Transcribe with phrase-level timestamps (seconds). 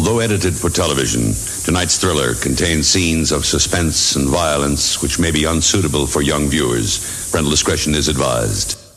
[0.00, 5.44] Although edited for television, tonight's thriller contains scenes of suspense and violence which may be
[5.44, 7.30] unsuitable for young viewers.
[7.30, 8.89] Parental discretion is advised.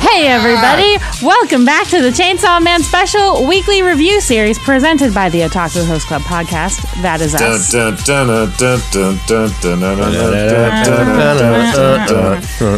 [0.00, 0.96] Hey, everybody!
[1.22, 6.06] Welcome back to the Chainsaw Man Special Weekly Review Series presented by the Otaku Host
[6.06, 6.80] Club podcast.
[7.02, 7.70] That is us.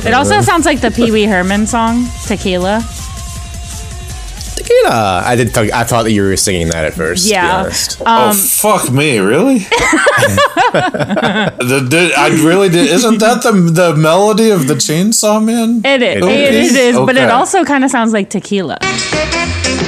[0.05, 2.83] It also sounds like the Pee Wee Herman song, Tequila.
[4.83, 5.23] Tequila.
[5.25, 5.55] I did.
[5.55, 7.27] Th- I thought that you were singing that at first.
[7.27, 7.43] Yeah.
[7.43, 8.01] To be honest.
[8.01, 9.19] Um, oh fuck me!
[9.19, 9.59] Really?
[10.73, 12.89] the, did, I really did.
[12.91, 15.83] Isn't that the the melody of the Chainsaw Man?
[15.85, 16.17] It is.
[16.17, 16.77] It, It it is?
[16.77, 18.79] is, but it also kind of sounds like tequila.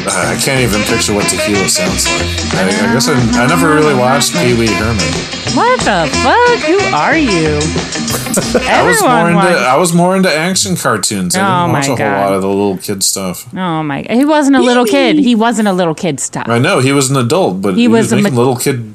[0.09, 2.55] I can't even picture what tequila sounds like.
[2.55, 5.13] I, I guess I, I never really watched Pee Wee Herman.
[5.55, 6.59] What the fuck?
[6.69, 7.59] Who are you?
[8.69, 9.61] I was more Everyone into wants.
[9.63, 11.35] I was more into action cartoons.
[11.35, 12.13] I Oh didn't watch my a God.
[12.13, 13.55] whole lot of the little kid stuff.
[13.55, 14.03] Oh my!
[14.09, 15.19] He wasn't a little kid.
[15.19, 16.49] He wasn't a little kid stuff.
[16.49, 18.95] I know he was an adult, but He he, was was, a ma- little kid.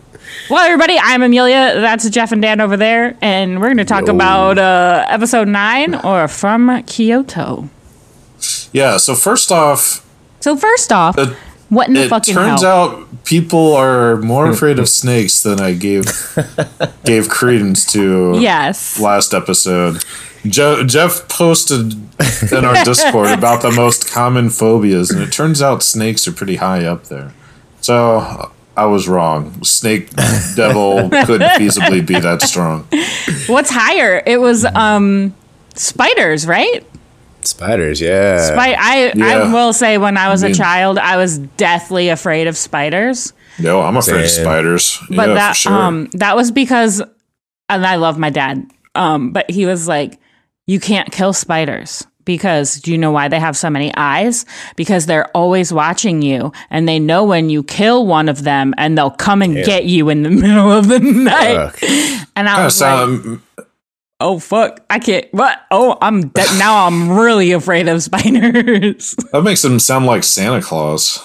[0.50, 1.80] well, everybody, I'm Amelia.
[1.80, 5.94] That's Jeff and Dan over there, and we're going to talk about uh, episode nine
[5.94, 7.68] or from Kyoto.
[8.72, 8.96] Yeah.
[8.98, 10.06] So first off,
[10.40, 11.28] So first off, it,
[11.68, 12.70] what in the fucking it turns hell?
[12.96, 16.04] out people are more afraid of snakes than I gave
[17.04, 18.38] gave credence to.
[18.38, 18.98] yes.
[19.00, 20.04] Last episode,
[20.44, 21.92] Jo- Jeff posted
[22.52, 26.56] in our Discord about the most common phobias, and it turns out snakes are pretty
[26.56, 27.32] high up there.
[27.80, 29.62] So I was wrong.
[29.64, 30.10] Snake
[30.56, 32.86] devil couldn't feasibly be that strong.
[33.46, 34.22] What's higher?
[34.26, 35.34] It was um
[35.74, 36.84] spiders, right?
[37.42, 38.00] Spiders.
[38.00, 38.38] Yeah.
[38.46, 42.08] Spi- I I will say when I was I a mean- child, I was deathly
[42.08, 43.32] afraid of spiders.
[43.58, 44.98] No, I'm afraid of spiders.
[45.10, 45.72] But yeah, that for sure.
[45.72, 47.02] um that was because
[47.68, 48.64] and I love my dad.
[48.94, 50.18] Um but he was like
[50.66, 54.44] you can't kill spiders because do you know why they have so many eyes?
[54.76, 58.96] Because they're always watching you and they know when you kill one of them and
[58.96, 61.72] they'll come and get you in the middle of the night.
[62.36, 63.38] And I was like,
[64.22, 65.58] "Oh fuck, I can't what?
[65.70, 70.62] Oh, I'm de- now I'm really afraid of spiders." that makes them sound like Santa
[70.62, 71.20] Claus.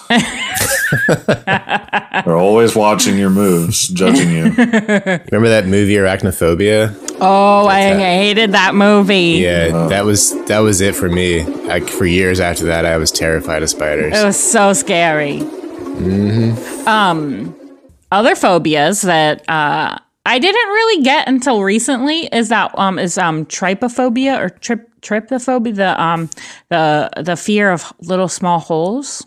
[2.25, 4.43] They're always watching your moves, judging you.
[4.43, 6.95] Remember that movie Arachnophobia?
[7.19, 9.39] oh, I hated that movie.
[9.41, 11.43] Yeah, that was that was it for me.
[11.43, 14.13] Like for years after that, I was terrified of spiders.
[14.17, 15.41] It was so scary.
[16.85, 17.55] Um,
[18.11, 19.97] other phobias that uh,
[20.27, 25.73] I didn't really get until recently is that um is um trypophobia or trip trypophobia
[25.75, 26.29] the um
[26.69, 29.25] the the fear of little small holes.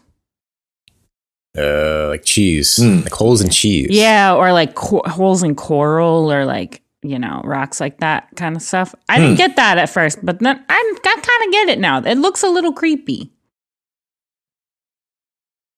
[1.59, 3.01] Uh, like cheese, Hmm.
[3.01, 3.89] like holes in cheese.
[3.91, 8.55] Yeah, or like co- holes in coral or like you know rocks like that kind
[8.55, 8.95] of stuff.
[9.09, 11.99] I didn't get that at first, but then I, I kind of get it now.
[12.05, 13.33] It looks a little creepy.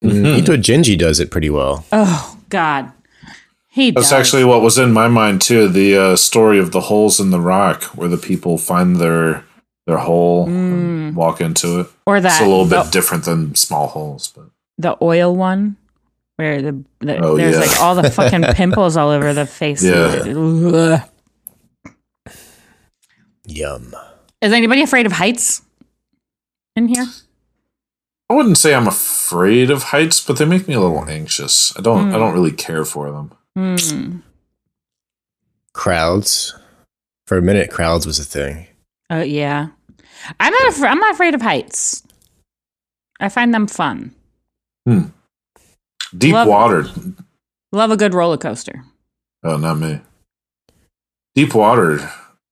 [0.05, 1.85] Mm, Ito Junji does it pretty well.
[1.93, 2.93] Oh God,
[3.73, 4.13] he That's does.
[4.21, 5.67] actually what was in my mind too.
[5.69, 9.45] The uh, story of the holes in the rock, where the people find their
[9.87, 11.87] their hole and walk into it.
[12.07, 14.45] or that It's a little the- bit different than small holes, but
[14.79, 15.77] the oil one
[16.37, 17.61] where the, the Oh, there's yeah.
[17.63, 19.83] like all the fucking pimples all over the face.
[19.83, 21.05] Yeah.
[23.47, 23.95] Yum.
[24.41, 25.63] Is anybody afraid of heights
[26.77, 27.07] in here?
[28.31, 31.77] I wouldn't say I'm afraid of heights, but they make me a little anxious.
[31.77, 32.15] I don't.
[32.15, 33.33] I don't really care for them.
[33.57, 34.19] Hmm.
[35.75, 36.55] Crowds.
[37.27, 38.67] For a minute, crowds was a thing.
[39.11, 39.69] Oh yeah.
[40.41, 40.67] I'm not.
[40.69, 42.03] Afra- I'm not afraid of heights.
[43.21, 44.15] I find them fun.
[44.87, 45.05] Hmm.
[46.17, 46.85] Deep Love- water.
[47.73, 48.85] Love a good roller coaster.
[49.45, 50.01] Oh, not me.
[51.35, 51.99] Deep water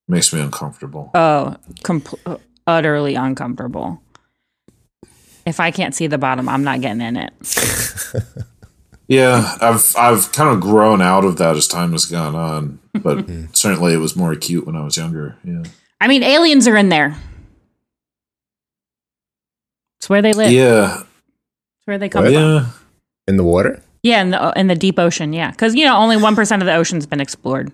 [0.07, 1.11] makes me uncomfortable.
[1.13, 4.01] Oh, compl- utterly uncomfortable.
[5.45, 7.33] If I can't see the bottom, I'm not getting in it.
[9.11, 13.19] Yeah, I've I've kind of grown out of that as time has gone on, but
[13.25, 13.47] hmm.
[13.51, 15.35] certainly it was more acute when I was younger.
[15.43, 15.63] Yeah.
[15.99, 17.17] I mean, aliens are in there.
[19.99, 20.53] It's where they live.
[20.53, 21.01] Yeah.
[21.01, 22.33] It's where they come What?
[22.33, 22.41] from.
[22.41, 22.65] Yeah.
[23.27, 23.83] In the water?
[24.01, 25.33] Yeah, in the in the deep ocean.
[25.33, 27.69] Yeah, because you know only one percent of the ocean's been explored.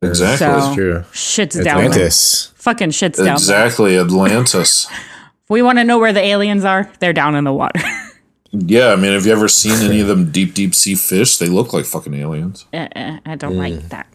[0.00, 0.46] Exactly.
[0.46, 1.04] So- That's true.
[1.12, 1.80] Shit's down.
[1.80, 2.54] Atlantis.
[2.56, 3.34] Fucking shit's down.
[3.34, 3.98] Exactly.
[3.98, 4.88] Atlantis.
[5.44, 7.80] If we want to know where the aliens are, they're down in the water.
[8.50, 11.36] yeah, I mean, have you ever seen any of them deep, deep sea fish?
[11.38, 12.66] They look like fucking aliens.
[12.72, 14.06] Eh, I don't like that.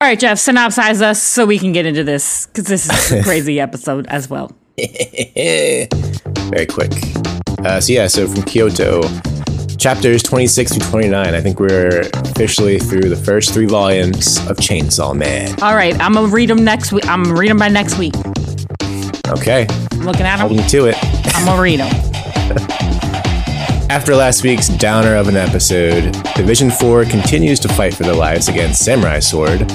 [0.00, 3.22] All right, Jeff, synopsize us so we can get into this because this is a
[3.24, 4.52] crazy episode as well.
[4.76, 6.92] Very quick.
[7.64, 9.02] Uh, so yeah, so from Kyoto,
[9.78, 11.34] chapters 26 to 29.
[11.34, 15.54] I think we're officially through the first three volumes of Chainsaw Man.
[15.62, 17.06] All right, I'm gonna read them next week.
[17.08, 18.14] I'm gonna read them by next week.
[19.28, 19.66] Okay,
[19.98, 20.96] Looking at them, hold me to it.
[21.34, 22.80] I'm gonna read them.
[23.90, 28.48] After last week's downer of an episode, Division 4 continues to fight for their lives
[28.48, 29.70] against Samurai Sword.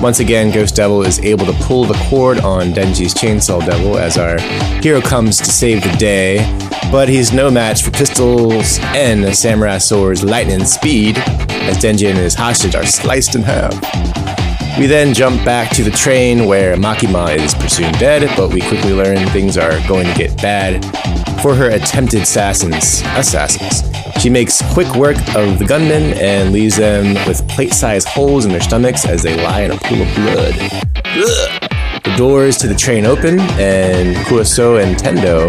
[0.00, 4.18] Once again, Ghost Devil is able to pull the cord on Denji's Chainsaw Devil as
[4.18, 4.38] our
[4.82, 6.38] hero comes to save the day,
[6.92, 12.34] but he's no match for Pistol's and Samurai Sword's lightning speed as Denji and his
[12.34, 13.72] hostage are sliced in half.
[14.78, 18.92] We then jump back to the train where Makima is presumed dead, but we quickly
[18.92, 20.84] learn things are going to get bad
[21.44, 23.02] for her attempted assassins.
[23.18, 23.82] Assassins.
[24.18, 28.62] She makes quick work of the gunmen and leaves them with plate-sized holes in their
[28.62, 30.54] stomachs as they lie in a pool of blood.
[31.04, 31.70] Ugh.
[32.02, 35.48] The doors to the train open, and Kurose and Tendo.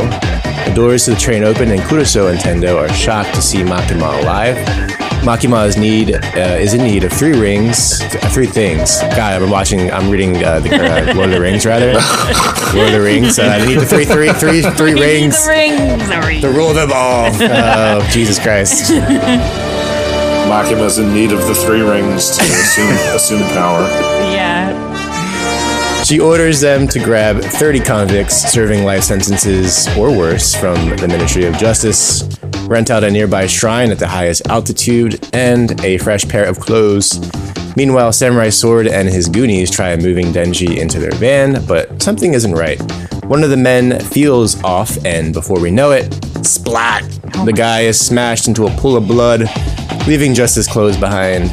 [0.68, 4.22] The doors to the train open, and Kurose and Tendo are shocked to see Makima
[4.22, 4.95] alive.
[5.26, 6.20] Makima is need uh,
[6.60, 9.02] is in need of three rings, uh, three things.
[9.02, 9.90] God, I'm watching.
[9.92, 11.94] I'm reading uh, the uh, Lord of the Rings, rather.
[12.78, 13.40] Lord of the Rings.
[13.40, 15.44] Uh, I need the three, three, three, three rings.
[15.44, 16.06] The rings.
[16.06, 16.42] Sorry.
[16.42, 17.32] The rule them all.
[17.66, 18.92] Oh, Jesus Christ.
[20.46, 23.82] Makima's in need of the three rings to assume assume power.
[24.32, 26.04] Yeah.
[26.04, 31.46] She orders them to grab 30 convicts serving life sentences or worse from the Ministry
[31.46, 32.22] of Justice,
[32.68, 37.20] rent out a nearby shrine at the highest altitude, and a fresh pair of clothes.
[37.76, 42.54] Meanwhile, Samurai Sword and his goonies try moving Denji into their van, but something isn't
[42.54, 42.80] right.
[43.26, 46.14] One of the men feels off, and before we know it,
[46.46, 47.04] splat!
[47.44, 49.44] The guy is smashed into a pool of blood,
[50.08, 51.50] leaving just his clothes behind.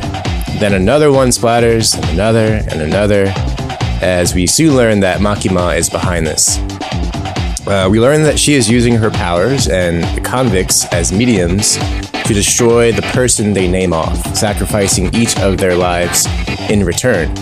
[0.60, 3.32] Then another one splatters, and another, and another
[4.02, 6.58] as we soon learn that Makima is behind this.
[7.66, 11.76] Uh, we learn that she is using her powers and the convicts as mediums
[12.24, 16.26] to destroy the person they name off, sacrificing each of their lives
[16.68, 17.32] in return.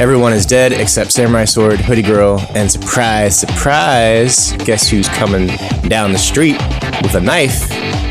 [0.00, 5.48] Everyone is dead except Samurai Sword, Hoodie Girl, and surprise, surprise, guess who's coming
[5.88, 6.56] down the street
[7.02, 7.68] with a knife?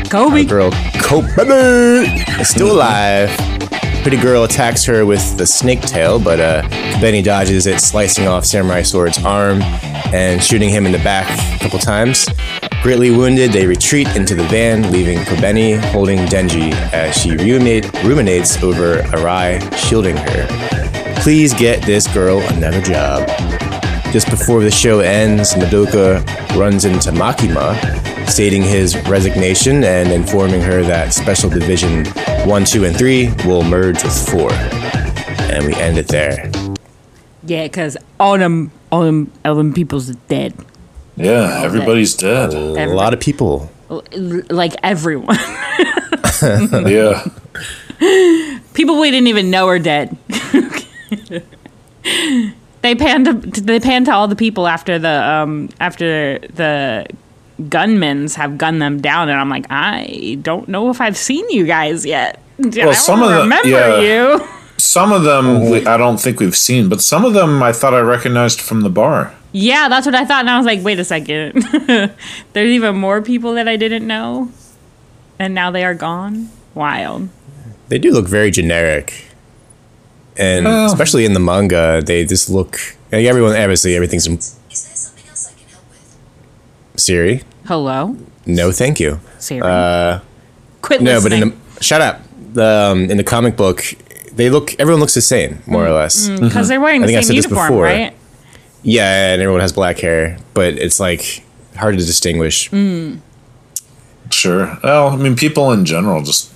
[0.08, 0.44] Kobe.
[0.44, 2.06] Girl, Kobe
[2.38, 3.51] is still alive.
[4.02, 6.62] Pretty girl attacks her with the snake tail, but uh,
[7.00, 9.62] Benny dodges it, slicing off Samurai Sword's arm
[10.12, 12.26] and shooting him in the back a couple times.
[12.82, 18.60] Greatly wounded, they retreat into the van, leaving Kobeni holding Denji as she ruminate, ruminates
[18.60, 21.14] over Arai shielding her.
[21.22, 23.28] Please get this girl another job.
[24.12, 26.26] Just before the show ends, Madoka
[26.56, 28.01] runs into Makima,
[28.32, 32.06] stating his resignation and informing her that Special Division
[32.48, 34.50] 1, 2, and 3 will merge with 4.
[35.52, 36.50] And we end it there.
[37.44, 40.54] Yeah, because all them, all them, all them people's dead.
[41.16, 42.54] Yeah, everybody's dead.
[42.54, 43.70] A lot of people.
[43.90, 45.38] Like everyone.
[46.42, 47.24] Yeah.
[48.74, 50.16] People we didn't even know are dead.
[52.82, 57.06] they panned to, they panned to all the people after the um after the
[57.68, 61.66] gunmen's have gunned them down and I'm like I don't know if I've seen you
[61.66, 62.40] guys yet.
[62.58, 64.00] I don't some of the- remember yeah.
[64.00, 64.48] you.
[64.78, 65.70] Some of them mhm.
[65.70, 68.80] we, I don't think we've seen, but some of them I thought I recognized from
[68.80, 69.32] the bar.
[69.52, 71.52] Yeah, that's what I thought and I was like wait a second.
[72.52, 74.50] There's even more people that I didn't know
[75.38, 76.48] and now they are gone.
[76.74, 77.28] Wild.
[77.88, 79.26] They do look very generic.
[80.36, 80.86] And Oh.
[80.86, 82.78] especially in the manga, they just look
[83.12, 86.16] like everyone obviously everything's in Is there something else I can help with?
[87.00, 87.42] Siri.
[87.72, 88.14] Hello?
[88.44, 89.18] No, thank you.
[89.38, 89.62] Siri.
[89.62, 90.20] Uh,
[90.82, 92.20] Quit no, but in the shut up.
[92.52, 93.82] The um, in the comic book,
[94.30, 96.28] they look everyone looks the same more or less.
[96.28, 97.84] because they're wearing I the think I same said this uniform, before.
[97.84, 98.14] right?
[98.82, 102.68] Yeah, and everyone has black hair, but it's like hard to distinguish.
[102.72, 103.20] Mm.
[104.30, 104.76] Sure.
[104.84, 106.52] Well, I mean, people in general just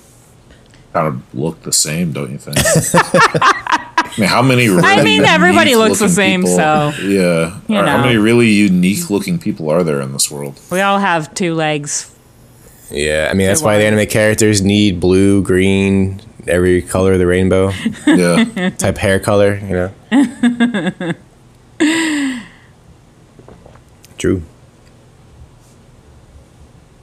[0.92, 2.58] kind of look the same, don't you think?
[4.16, 4.68] I mean, how many?
[4.68, 7.60] Really I mean, everybody unique looks the looking same, people- so, yeah.
[7.68, 10.58] you Or How many really unique looking people are there in this world?
[10.70, 12.12] We all have two legs.
[12.90, 17.26] Yeah, I mean that's why the anime characters need blue, green, every color of the
[17.26, 17.72] rainbow
[18.06, 18.70] Yeah.
[18.78, 19.56] type hair color.
[19.56, 21.12] You know.
[24.18, 24.42] True.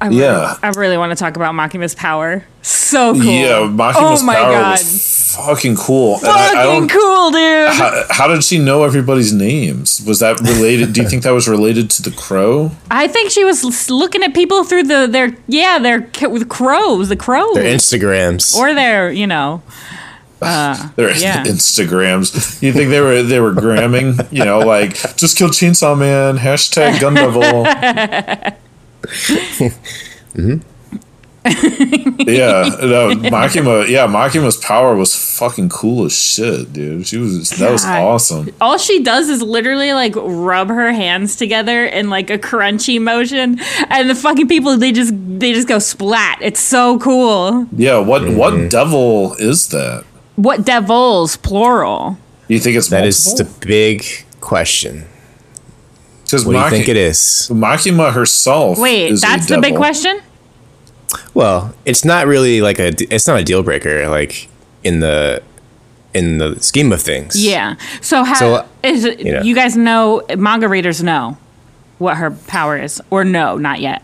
[0.04, 0.40] I Yeah.
[0.42, 2.44] Really, I really want to talk about Makima's power.
[2.62, 3.24] So cool.
[3.24, 4.72] Yeah, Makima's oh my power god.
[4.72, 6.18] was fucking cool.
[6.18, 7.70] And I- I Fucking cool, dude.
[7.70, 10.02] How, how did she know everybody's names?
[10.06, 10.94] Was that related?
[10.94, 12.72] do you think that was related to the crow?
[12.92, 17.16] I think she was looking at people through the their yeah their with crows, the
[17.16, 18.56] crows, Their Instagrams.
[18.56, 19.64] or their you know
[20.42, 21.44] uh, Their yeah.
[21.46, 22.62] Instagrams.
[22.62, 24.20] You think they were they were gramming?
[24.32, 26.38] You know, like just kill Chainsaw Man.
[26.38, 28.54] Hashtag Gun Devil.
[29.04, 30.58] Mm-hmm.
[31.46, 33.86] yeah, no, Makima.
[33.90, 37.06] Yeah, Makima's power was fucking cool as shit, dude.
[37.06, 38.02] She was that was God.
[38.02, 38.50] awesome.
[38.62, 43.60] all she does is literally like rub her hands together in like a crunchy motion
[43.90, 48.22] and the fucking people they just they just go splat it's so cool Yeah, what
[48.22, 48.38] mm-hmm.
[48.38, 50.06] what devil is that?
[50.38, 52.18] what devils plural
[52.48, 53.54] You think it's That is multiple?
[53.60, 54.06] the big
[54.40, 55.06] question.
[56.34, 57.50] Because What do you think it is?
[57.52, 58.80] Makima herself.
[58.80, 60.20] wait is a that's the big question
[61.34, 62.88] Well, it's not really like a.
[63.14, 64.08] It's not a deal breaker.
[64.08, 64.50] Like
[64.84, 65.42] in the
[66.14, 67.44] in the scheme of things.
[67.44, 69.42] yeah so how So, is it, you know.
[69.42, 71.38] you guys know manga readers know
[71.98, 74.04] what her power is or no not yet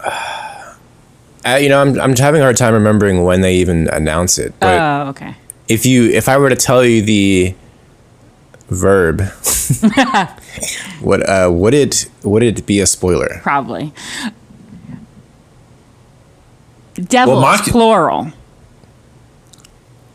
[1.42, 4.52] Uh, you know, I'm I'm having a hard time remembering when they even announce it.
[4.60, 5.34] But oh okay
[5.68, 7.54] if you if I were to tell you the
[8.70, 9.20] verb,
[11.00, 13.40] what uh would it would it be a spoiler?
[13.42, 13.92] probably
[16.94, 18.32] devils Maki- plural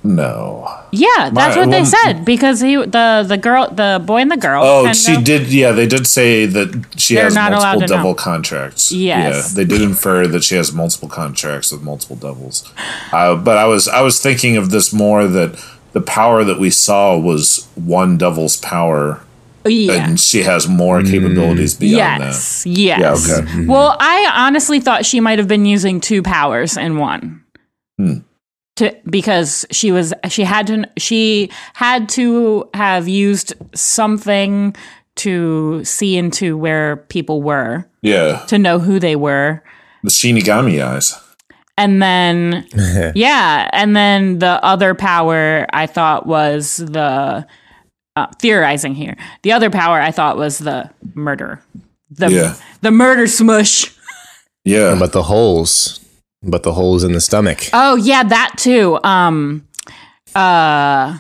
[0.04, 0.70] No.
[0.92, 4.38] Yeah, that's My- what they said because he the the girl the boy and the
[4.38, 4.64] girl.
[4.64, 5.52] Oh, she of- did.
[5.52, 8.14] Yeah, they did say that she has not multiple devil know.
[8.14, 8.92] contracts.
[8.92, 9.34] Yes.
[9.50, 12.64] yeah, they did infer that she has multiple contracts with multiple devils.
[13.12, 15.58] Uh, but I was I was thinking of this more that
[15.96, 19.22] the power that we saw was one devil's power,
[19.66, 19.94] Yeah.
[19.94, 22.64] and she has more capabilities beyond Yes.
[22.64, 22.70] that.
[22.70, 23.28] Yes.
[23.28, 23.66] Yeah, okay.
[23.66, 27.42] Well, I honestly thought she might have been using two powers in one.
[27.98, 28.18] Hmm.
[28.76, 34.76] To, because she was she had to she had to have used something
[35.16, 39.64] to see into where people were Yeah, to know who they were
[40.04, 41.16] the Shinigami eyes.
[41.78, 42.66] And then
[43.16, 47.46] yeah and then the other power i thought was the
[48.16, 51.60] uh, theorizing here the other power i thought was the murder
[52.10, 52.56] the Yeah.
[52.82, 53.92] the murder smush
[54.68, 56.00] Yeah, But the holes,
[56.42, 57.70] but the holes in the stomach.
[57.74, 59.68] oh yeah that too um
[60.34, 61.20] uh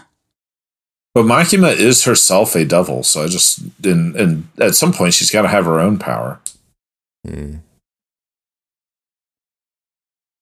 [1.14, 5.32] but Makima is herself a devil, so I just and and at some point she's
[5.32, 6.42] got to have her own power.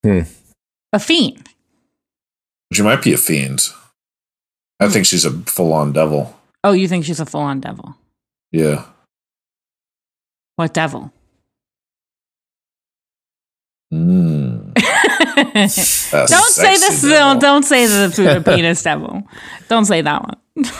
[0.04, 0.20] Hmm.
[0.92, 1.48] a fiend
[2.74, 3.70] She might be a fiend.
[4.80, 6.36] I think she's a full-on devil.
[6.64, 7.96] oh you think she's a full-on devil
[8.52, 8.86] Yeah.
[10.58, 11.12] what devil
[13.94, 14.74] Mm.
[14.74, 17.18] Don't say sexy this devil.
[17.18, 19.22] don't, don't say the food penis devil
[19.70, 20.40] don't say that one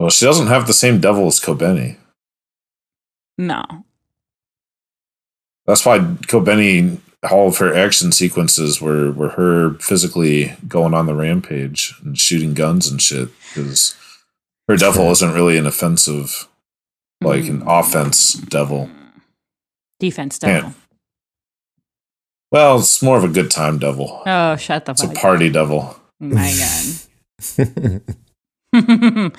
[0.00, 1.96] Well, she doesn't have the same devil as Kobeni.
[3.38, 3.62] no
[5.66, 6.98] That's why Kobeni,
[7.30, 12.54] all of her action sequences were were her physically going on the rampage and shooting
[12.54, 13.28] guns and shit.
[13.54, 13.94] Because
[14.68, 16.48] her devil isn't really an offensive,
[17.20, 18.90] like an offense devil.
[20.00, 20.74] defense Can't- devil
[22.52, 24.22] Well, it's more of a good time devil.
[24.26, 25.22] oh shut the It's a fuck up.
[25.22, 25.98] party devil.
[26.20, 28.02] My God.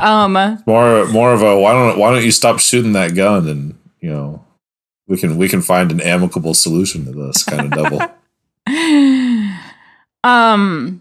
[0.00, 0.32] um,
[0.66, 4.10] More more of a why don't why don't you stop shooting that gun and you
[4.10, 4.44] know
[5.08, 8.00] we can we can find an amicable solution to this kind of devil.
[10.22, 11.00] um,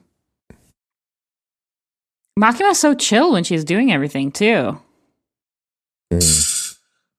[2.40, 4.80] Makima's so chill when she's doing everything too.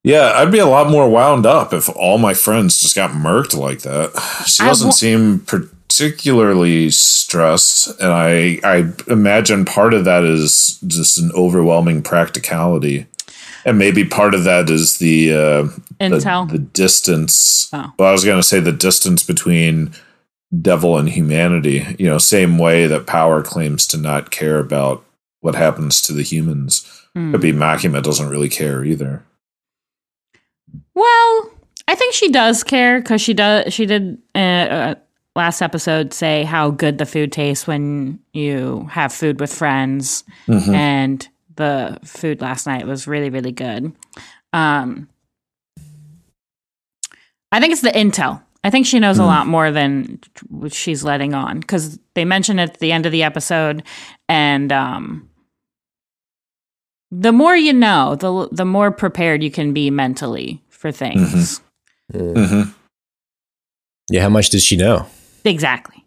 [0.02, 3.54] Yeah, I'd be a lot more wound up if all my friends just got murked
[3.56, 4.12] like that.
[4.46, 11.18] She doesn't wa- seem particularly stressed, and I I imagine part of that is just
[11.18, 13.06] an overwhelming practicality,
[13.68, 16.50] and maybe part of that is the uh, the, Intel.
[16.50, 17.68] the distance.
[17.72, 17.92] Oh.
[17.98, 19.92] Well, I was going to say the distance between
[20.60, 21.84] devil and humanity.
[21.98, 25.04] You know, same way that power claims to not care about
[25.40, 26.84] what happens to the humans.
[27.14, 27.32] Hmm.
[27.32, 29.24] Could be Makima doesn't really care either.
[30.94, 31.50] Well,
[31.86, 33.72] I think she does care because she does.
[33.72, 34.94] She did uh, uh,
[35.36, 40.74] last episode say how good the food tastes when you have food with friends, Mhm.
[40.74, 41.28] and
[41.58, 43.92] the food last night was really really good.
[44.54, 45.08] Um,
[47.52, 48.42] I think it's the intel.
[48.64, 50.18] I think she knows a lot more than
[50.70, 53.82] she's letting on because they mention it at the end of the episode,
[54.28, 55.30] and um,
[57.10, 61.60] the more you know, the the more prepared you can be mentally for things.
[62.12, 62.62] hmm
[64.10, 65.06] Yeah, how much does she know?
[65.44, 66.04] Exactly.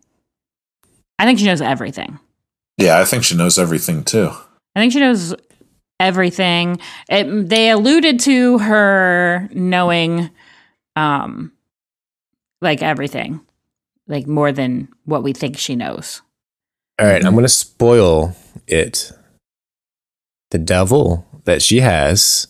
[1.17, 2.19] I think she knows everything.
[2.77, 4.31] Yeah, I think she knows everything too.
[4.75, 5.35] I think she knows
[5.99, 6.79] everything.
[7.09, 10.29] It, they alluded to her knowing,
[10.95, 11.51] um,
[12.61, 13.41] like everything
[14.11, 16.21] like more than what we think she knows.
[16.99, 18.35] All right, I'm going to spoil
[18.67, 19.11] it.
[20.51, 22.47] The devil that she has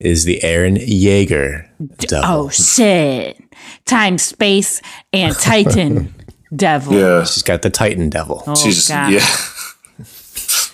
[0.00, 1.68] is the Eren Yeager
[1.98, 2.22] devil.
[2.24, 3.42] Oh shit!
[3.84, 4.80] Time, space,
[5.12, 6.14] and Titan
[6.56, 6.94] devil.
[6.94, 8.44] Yeah, She's got the Titan devil.
[8.46, 9.12] Oh, she's God.
[9.12, 9.26] yeah.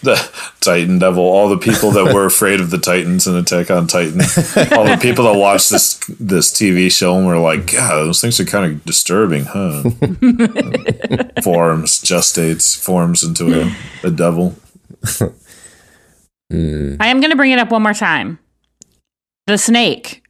[0.04, 0.30] the
[0.61, 1.23] Titan Devil.
[1.23, 4.20] All the people that were afraid of the Titans and Attack on Titan.
[4.76, 8.38] all the people that watched this this TV show and were like, "God, those things
[8.38, 9.82] are kind of disturbing, huh?"
[11.42, 14.54] forms, gestates, forms into a, a devil.
[16.50, 16.96] Hmm.
[17.00, 18.38] I am going to bring it up one more time.
[19.46, 20.23] The snake,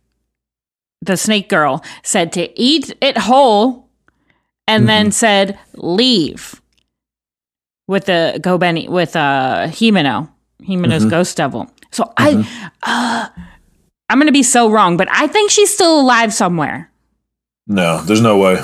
[1.02, 3.88] the snake girl, said to eat it whole
[4.66, 5.12] and then mm-hmm.
[5.12, 6.60] said leave
[7.86, 10.28] with the go Benny with uh Himeno,
[10.62, 11.70] Himeno's ghost devil.
[11.90, 12.44] So I
[12.82, 13.28] uh,
[14.10, 16.90] I'm going to be so wrong, but I think she's still alive somewhere.
[17.66, 18.62] No, there's no way.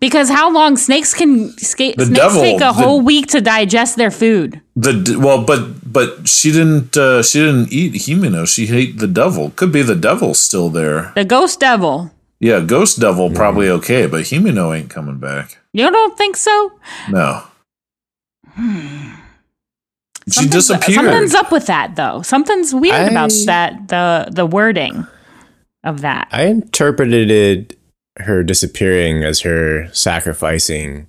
[0.00, 3.40] Because how long snakes can ska- The snakes devil, take a the- whole week to
[3.40, 4.60] digest their food.
[4.74, 8.46] The well, but but she didn't uh, she didn't eat Himeno.
[8.46, 9.50] She ate the devil.
[9.56, 11.12] Could be the devil still there.
[11.14, 12.10] The ghost devil.
[12.38, 15.56] Yeah, Ghost Devil probably okay, but Himeno ain't coming back.
[15.72, 16.72] You don't think so?
[17.08, 17.44] No.
[18.56, 20.94] She Something's- disappeared.
[21.04, 22.22] Something's up with that, though.
[22.22, 23.88] Something's weird about that.
[23.88, 25.06] The the wording
[25.84, 26.28] of that.
[26.32, 27.76] I interpreted
[28.18, 31.06] her disappearing as her sacrificing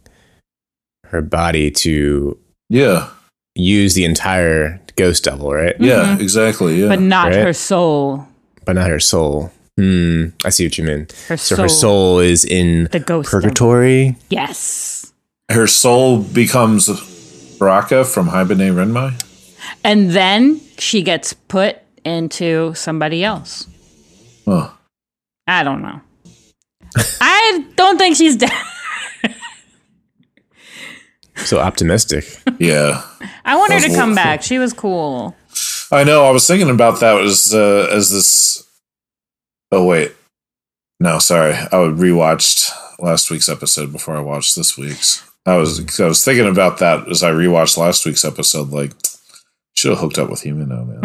[1.08, 2.38] her body to
[2.70, 3.08] Yeah,
[3.56, 5.75] use the entire ghost devil, right?
[5.80, 6.82] yeah, exactly.
[6.82, 7.38] Yeah, but not Right.
[7.44, 8.27] her soul.
[8.66, 9.51] But not her soul.
[9.77, 11.08] Hmm, I see what you mean.
[11.30, 11.63] Her So soul.
[11.63, 13.42] her soul is in The ghost devil.
[13.42, 14.16] purgatory.
[14.30, 14.94] Yes.
[15.50, 16.89] her soul becomes
[17.60, 19.24] Baraka from Hibine Renmai.
[19.84, 23.68] And then she gets put into somebody else.
[24.46, 24.70] Huh.
[25.48, 26.02] I don't know.
[27.22, 28.52] I don't think she's dead.
[31.46, 32.26] So optimistic.
[32.60, 33.04] Yeah,
[33.46, 34.16] I want her to come cool.
[34.16, 34.42] back.
[34.42, 35.36] She was cool.
[35.92, 36.26] I know.
[36.26, 38.68] I was thinking about that as uh, as this.
[39.72, 40.14] Oh wait,
[41.00, 41.53] no, sorry.
[41.53, 45.29] I rewatched last week's episode before I watched this week's.
[45.48, 48.70] I was I was thinking about that as I rewatched last week's episode.
[48.70, 48.92] Like,
[49.75, 51.01] should have hooked up with Himeno,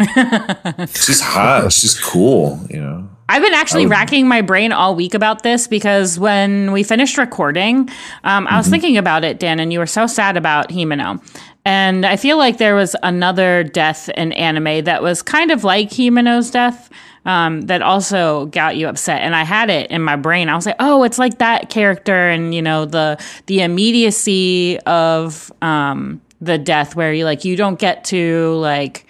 [0.77, 0.87] man.
[0.93, 1.71] She's hot.
[1.71, 2.59] She's cool.
[2.69, 3.09] You know.
[3.29, 7.17] I've been actually would- racking my brain all week about this because when we finished
[7.17, 7.89] recording,
[8.25, 11.23] um, I was thinking about it, Dan, and you were so sad about Himeno.
[11.65, 15.89] And I feel like there was another death in anime that was kind of like
[15.89, 16.89] Himeno's death
[17.25, 19.21] um, that also got you upset.
[19.21, 20.49] And I had it in my brain.
[20.49, 25.51] I was like, oh, it's like that character, and you know the the immediacy of
[25.61, 29.05] um, the death, where you like you don't get to like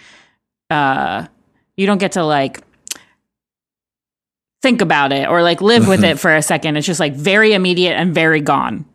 [0.69, 1.25] uh,
[1.75, 2.61] you don't get to like
[4.61, 6.77] think about it or like live with it for a second.
[6.77, 8.85] It's just like very immediate and very gone.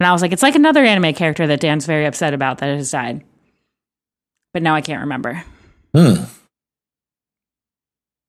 [0.00, 2.74] And I was like, it's like another anime character that Dan's very upset about that
[2.76, 3.22] has died.
[4.54, 5.44] But now I can't remember.
[5.94, 6.24] Hmm.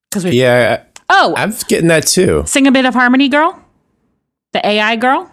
[0.10, 2.44] Because we Yeah, Oh, I- I'm getting that too.
[2.46, 3.60] sing a bit of harmony girl?
[4.54, 5.32] The AI girl?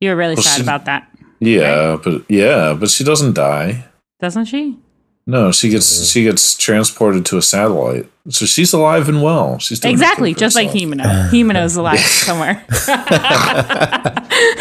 [0.00, 1.08] You were really Well, sad she- about that,
[1.40, 3.84] Yeah, but yeah, but she doesn't die.
[4.20, 4.78] doesn't she?
[5.26, 9.58] No, she gets she gets transported to a satellite, so she's alive and well.
[9.58, 10.92] She's doing Exactly, okay for just like herself.
[10.92, 11.30] Himeno.
[11.30, 12.62] Himeno's alive somewhere.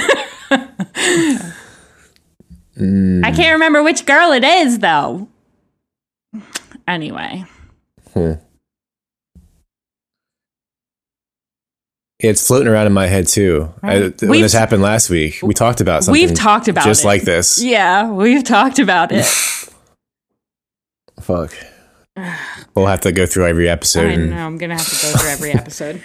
[2.76, 5.28] I can't remember which girl it is though.
[6.88, 7.46] Anyway,
[8.14, 8.34] hmm.
[12.20, 13.74] It's floating around in my head too.
[13.84, 16.22] I, when this happened last week, we talked about something.
[16.22, 17.08] we've talked about just it.
[17.08, 17.62] like this.
[17.62, 19.26] Yeah, we've talked about it.
[21.20, 21.54] Fuck.
[22.76, 24.10] We'll have to go through every episode.
[24.12, 24.38] I know.
[24.38, 26.02] I'm gonna have to go through every episode.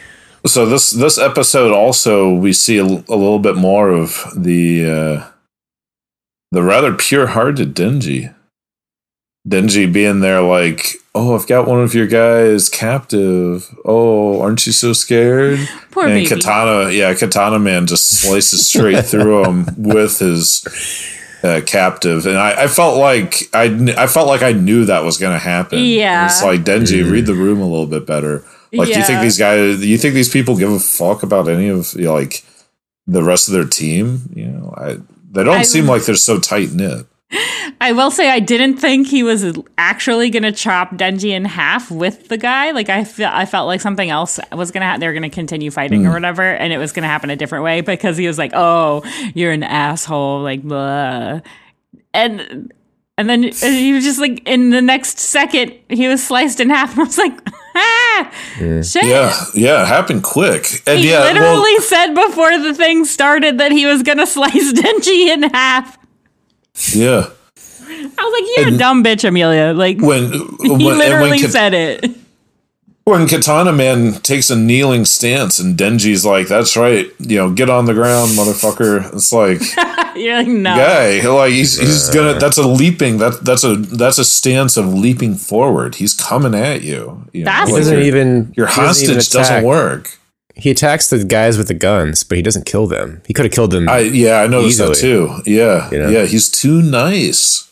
[0.47, 5.31] So this this episode also we see a little bit more of the uh,
[6.53, 8.35] the rather pure-hearted Denji.
[9.49, 13.75] Denji being there like, "Oh, I've got one of your guys captive.
[13.85, 15.59] Oh, aren't you so scared?"
[15.91, 16.27] Poor and baby.
[16.27, 20.65] Katana, yeah, Katana Man just slices straight through him with his
[21.43, 25.19] uh, captive, and I, I felt like I, I felt like I knew that was
[25.19, 25.79] going to happen.
[25.81, 26.27] Yeah.
[26.27, 28.45] it's like Denji, read the room a little bit better.
[28.73, 29.81] Like, do you think these guys?
[29.81, 32.45] Do you think these people give a fuck about any of you know, like
[33.07, 34.31] the rest of their team?
[34.35, 34.99] You know, I
[35.31, 37.07] they don't I- seem like they're so tight knit.
[37.81, 42.29] I will say I didn't think he was actually gonna chop Denji in half with
[42.29, 42.71] the guy.
[42.71, 45.01] Like I felt I felt like something else was gonna happen.
[45.01, 46.15] They were gonna continue fighting or hmm.
[46.15, 49.03] whatever, and it was gonna happen a different way because he was like, "Oh,
[49.35, 51.41] you're an asshole," like blah,
[52.15, 52.73] and
[53.19, 56.93] and then he was just like in the next second he was sliced in half,
[56.93, 57.39] and I was like,
[58.83, 59.05] Shit.
[59.05, 60.67] Yeah, yeah, it happened quick.
[60.87, 64.73] And He yeah, literally well, said before the thing started that he was gonna slice
[64.73, 65.97] Denji in half.
[66.95, 67.31] yeah.
[67.91, 71.41] I was like, "You're a dumb bitch, Amelia." Like When he when, and when, literally
[71.41, 72.11] Ka- said it.
[73.09, 77.69] When Katana Man takes a kneeling stance and Denji's like, "That's right, you know, get
[77.71, 79.61] on the ground, motherfucker." It's like,
[80.17, 80.75] You're like, no.
[80.77, 82.39] guy, like he's he's gonna.
[82.39, 83.19] That's a leaping.
[83.19, 85.97] That that's a that's a stance of leaping forward.
[85.97, 87.25] He's coming at you.
[87.33, 90.11] you know, That's- He like doesn't even your he doesn't hostage doesn't work.
[90.55, 93.23] He attacks the guys with the guns, but he doesn't kill them.
[93.29, 93.89] He could have killed them.
[93.89, 95.41] I yeah, I noticed that too.
[95.47, 96.09] Yeah, You know?
[96.09, 97.71] yeah, he's too nice.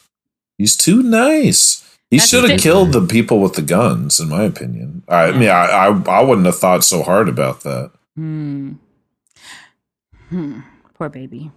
[0.56, 1.82] He's too nice.
[2.10, 5.02] He should have killed the people with the guns, in my opinion.
[5.08, 7.90] I mean, I, I I wouldn't have thought so hard about that.
[8.14, 8.74] Hmm.
[10.28, 10.60] Hmm.
[10.94, 11.50] Poor baby.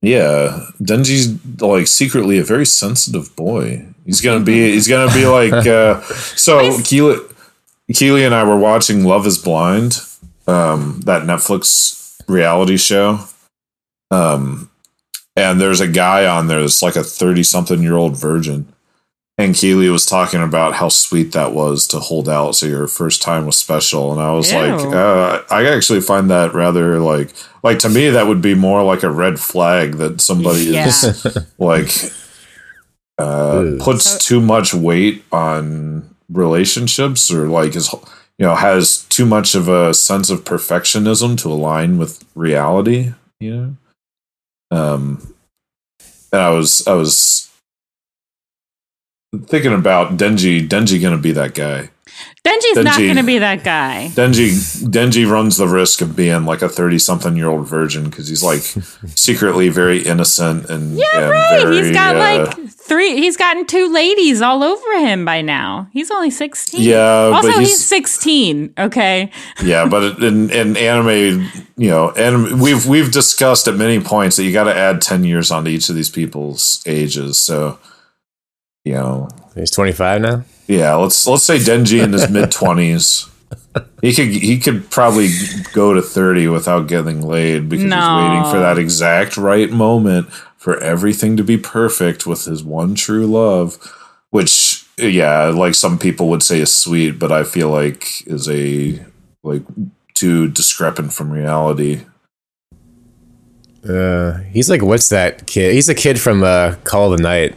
[0.00, 3.86] Yeah, Denji's like secretly a very sensitive boy.
[4.06, 4.72] He's gonna be.
[4.72, 5.66] He's gonna be like.
[5.66, 6.00] Uh,
[6.36, 7.18] so Keely,
[7.92, 10.00] Keely and I were watching Love Is Blind,
[10.46, 13.20] um, that Netflix reality show.
[14.10, 14.70] Um,
[15.34, 18.72] and there's a guy on there that's like a thirty-something-year-old virgin,
[19.38, 23.22] and Keely was talking about how sweet that was to hold out, so your first
[23.22, 24.12] time was special.
[24.12, 28.26] And I was like, uh, I actually find that rather like, like to me that
[28.26, 30.88] would be more like a red flag that somebody Yeah.
[30.88, 31.24] is
[31.58, 31.90] like
[33.18, 33.78] uh, Ooh.
[33.78, 37.92] puts too much weight on relationships or like is
[38.38, 43.56] you know has too much of a sense of perfectionism to align with reality you
[44.70, 45.34] know um
[46.30, 47.47] and i was i was
[49.46, 51.90] thinking about denji denji gonna be that guy
[52.44, 53.04] Denji's not Denji.
[53.06, 54.10] going to be that guy.
[54.14, 54.50] denji
[54.88, 58.42] denji runs the risk of being like a 30 something year old virgin because he's
[58.42, 58.60] like
[59.14, 61.66] secretly very innocent and Yeah, and right.
[61.68, 63.16] he's very, got uh, like three.
[63.16, 65.88] He's gotten two ladies all over him by now.
[65.92, 66.80] He's only sixteen.
[66.82, 68.72] Yeah, Also, but he's, he's- sixteen.
[68.78, 69.30] Okay.
[69.62, 74.44] Yeah, but in, in anime, you know, and we've we've discussed at many points that
[74.44, 77.38] you got to add ten years onto each of these people's ages.
[77.38, 77.78] So,
[78.88, 80.44] you know, He's 25 now.
[80.66, 83.28] yeah, let's let's say Denji in his mid twenties.
[84.02, 85.28] He could he could probably
[85.72, 87.96] go to thirty without getting laid because No.
[87.96, 92.94] he's waiting for that exact right moment for everything to be perfect with his one
[92.94, 93.78] true love,
[94.30, 99.04] which yeah, like some people would say is sweet, but I feel like is a
[99.42, 99.62] like
[100.14, 102.02] too discrepant from reality.
[103.88, 105.72] Uh, he's like, what's that kid?
[105.74, 107.56] He's a kid from uh, Call of the Night,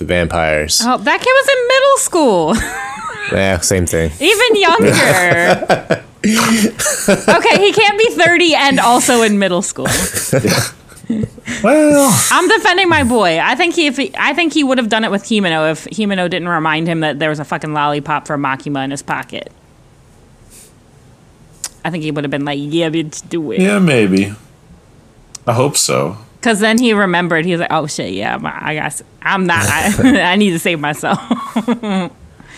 [0.00, 0.82] the vampires.
[0.84, 2.54] Oh, that kid was in middle school.
[3.32, 4.10] Yeah, same thing.
[4.18, 4.88] Even younger.
[6.26, 9.86] okay, he can't be 30 and also in middle school.
[11.64, 13.40] Well, I'm defending my boy.
[13.40, 15.84] I think he, if he, I think he would have done it with Himeno if
[15.86, 19.52] Himeno didn't remind him that there was a fucking lollipop from Makima in his pocket.
[21.84, 24.32] I think he would have been like, "Yeah, bitch, do it." yeah, maybe.
[25.46, 26.16] I hope so.
[26.40, 27.44] Because then he remembered.
[27.44, 29.00] He was like, "Oh shit, yeah, I'm- I got.
[29.22, 29.66] I'm not.
[29.66, 31.18] I, I need to save myself."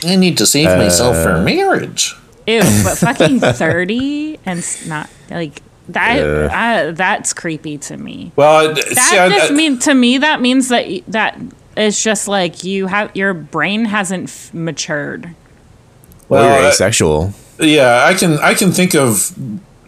[0.05, 2.15] I need to save myself for marriage.
[2.47, 6.51] Ew, but fucking thirty and not like that.
[6.53, 8.33] I, that's creepy to me.
[8.37, 11.39] Well, That see, just I- mean to me that means that y- that
[11.77, 15.35] it's just like you have your brain hasn't f- matured.
[16.29, 17.35] Well, Well, you're uh, asexual.
[17.61, 19.33] yeah, I can I can think of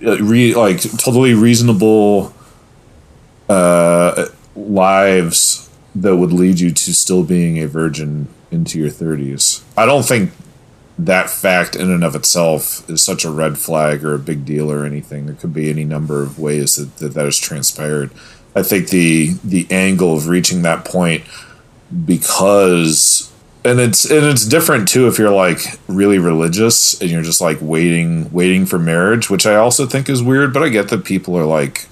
[0.05, 2.34] uh, re, like totally reasonable
[3.49, 4.27] uh,
[4.57, 9.63] lives that would lead you to still being a virgin into your 30s.
[9.77, 10.33] I don't think
[10.99, 14.71] that fact in and of itself is such a red flag or a big deal
[14.71, 15.27] or anything.
[15.27, 18.11] There could be any number of ways that that, that has transpired.
[18.55, 21.25] I think the the angle of reaching that point
[22.07, 23.33] because
[23.65, 27.59] and it's and it's different too if you're like really religious and you're just like
[27.61, 31.37] waiting waiting for marriage which i also think is weird but i get that people
[31.37, 31.87] are like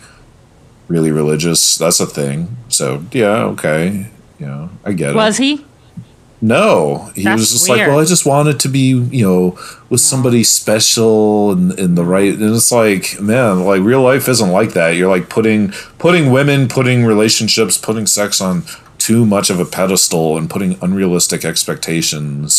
[0.93, 1.79] really religious.
[1.79, 2.57] That's a thing.
[2.69, 4.07] So yeah okay.
[4.39, 5.25] You know i get Was it.
[5.25, 5.67] Was he?
[6.41, 7.11] no.
[7.15, 7.79] He That's was just weird.
[7.79, 8.87] like well i just wanted to be
[9.19, 9.59] you know
[9.91, 10.51] with somebody oh.
[10.61, 14.91] special and in the right and it's like man like real life isn't like that.
[14.97, 18.65] You're like putting putting women putting relationships putting sex on
[18.99, 22.53] too much of a pedestal and putting unrealistic expectations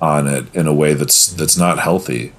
[0.00, 2.32] on it in a way that's that's not healthy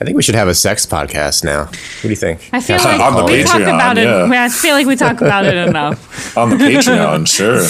[0.00, 1.64] I think we should have a sex podcast now.
[1.64, 2.48] What do you think?
[2.52, 4.26] I feel On like the we talk Patreon, about yeah.
[4.26, 4.30] it.
[4.32, 6.04] I feel like we talk about it enough.
[6.36, 7.56] on the patreon sure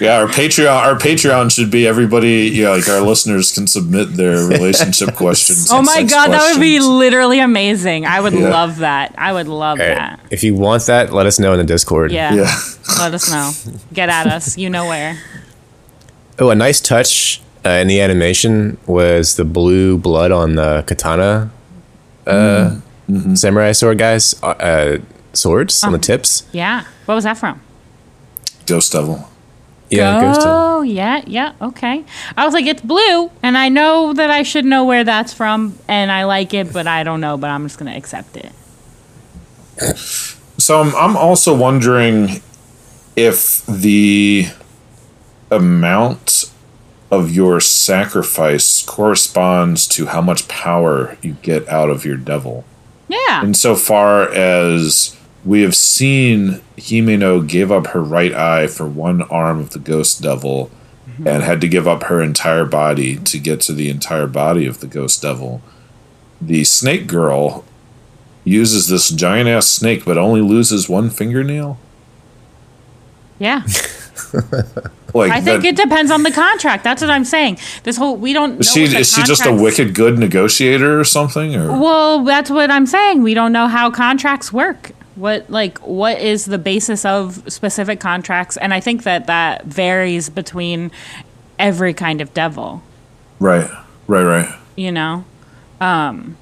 [0.00, 4.46] yeah our patreon our patreon should be everybody yeah like our listeners can submit their
[4.48, 8.04] relationship questions Oh my sex god, that would be literally amazing.
[8.04, 8.50] I would Yeah.
[8.50, 9.14] love that.
[9.16, 9.94] I would love All right.
[9.96, 10.20] that.
[10.30, 12.12] If you want that, let us know in the Discord.
[12.12, 12.34] Yeah.
[12.34, 12.56] yeah
[12.98, 13.52] Let us know.
[13.92, 14.58] Get at us.
[14.58, 15.18] You know where.
[16.38, 21.50] Oh, a nice touch uh, in the animation was the blue blood on the katana
[22.26, 22.76] uh,
[23.34, 24.98] samurai sword guys uh, uh,
[25.32, 26.44] swords on the tips.
[26.52, 26.84] Yeah.
[27.06, 27.60] What was that from?
[28.66, 29.28] Ghost Devil.
[29.90, 30.56] Yeah, Ghost Devil.
[30.56, 32.04] Oh, yeah, yeah, okay.
[32.36, 35.78] I was like, it's blue, and I know that I should know where that's from,
[35.86, 38.52] and I like it, but I don't know, but I'm just gonna accept it.
[40.58, 42.40] So I'm, I'm also wondering
[43.16, 44.46] if the
[45.50, 46.50] amount
[47.12, 52.64] of your sacrifice corresponds to how much power you get out of your devil.
[53.06, 53.44] Yeah.
[53.44, 59.70] Insofar as we have seen Himeno give up her right eye for one arm of
[59.70, 60.70] the ghost devil
[61.06, 61.28] mm-hmm.
[61.28, 64.80] and had to give up her entire body to get to the entire body of
[64.80, 65.60] the ghost devil.
[66.40, 67.66] The snake girl
[68.42, 71.78] uses this giant ass snake but only loses one fingernail.
[73.38, 73.66] Yeah.
[75.14, 76.84] Like I think that- it depends on the contract.
[76.84, 77.58] That's what I'm saying.
[77.82, 78.58] This whole we don't.
[78.60, 81.78] is know she what the is she just a wicked good negotiator or something or
[81.78, 83.22] Well, that's what I'm saying.
[83.22, 84.92] We don't know how contracts work.
[85.14, 88.56] What like what is the basis of specific contracts?
[88.56, 90.90] And I think that that varies between
[91.58, 92.82] every kind of devil.
[93.38, 93.70] right
[94.06, 95.24] right right You know,
[95.80, 96.36] um,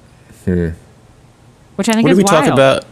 [0.45, 2.85] which I think What is did we talk about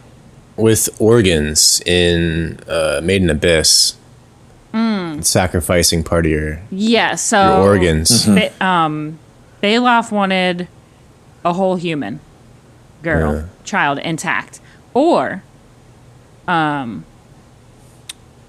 [0.57, 3.95] with organs in uh, Made in Abyss?
[5.21, 8.25] Sacrificing part of your, Yeah, so your organs.
[8.25, 9.19] Ba- um,
[9.61, 10.67] Belaf wanted
[11.43, 12.19] a whole human
[13.03, 13.43] girl, Yeah.
[13.63, 14.59] child intact,
[14.93, 15.43] or
[16.47, 17.05] um,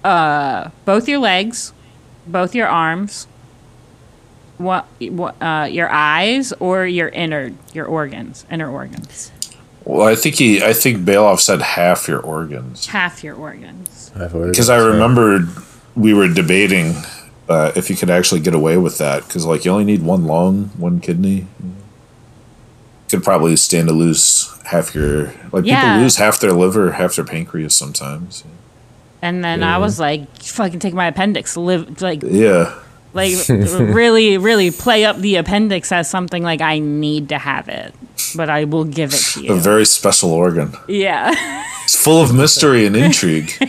[0.04, 1.72] uh, both your legs,
[2.26, 3.26] both your arms,
[4.58, 9.32] what, what uh, your eyes, or your inner your organs, inner organs,
[9.84, 14.10] well i think he i think belaf said half your organs half your organs.
[14.14, 15.48] because i remembered
[16.00, 16.94] we were debating
[17.48, 20.26] uh, if you could actually get away with that because like you only need one
[20.26, 21.46] lung one kidney.
[23.08, 25.82] Could probably stand to lose half your like Yeah.
[25.82, 28.44] people lose half their liver half their pancreas sometimes.
[29.20, 32.72] And then I was like, "Fucking take my appendix, live like yeah.
[33.12, 37.92] like really really play up the appendix as something like i need to have it
[38.36, 40.72] but i will give it to you." a very special organ.
[40.88, 41.34] Yeah.
[41.84, 43.52] It's full of mystery and intrigue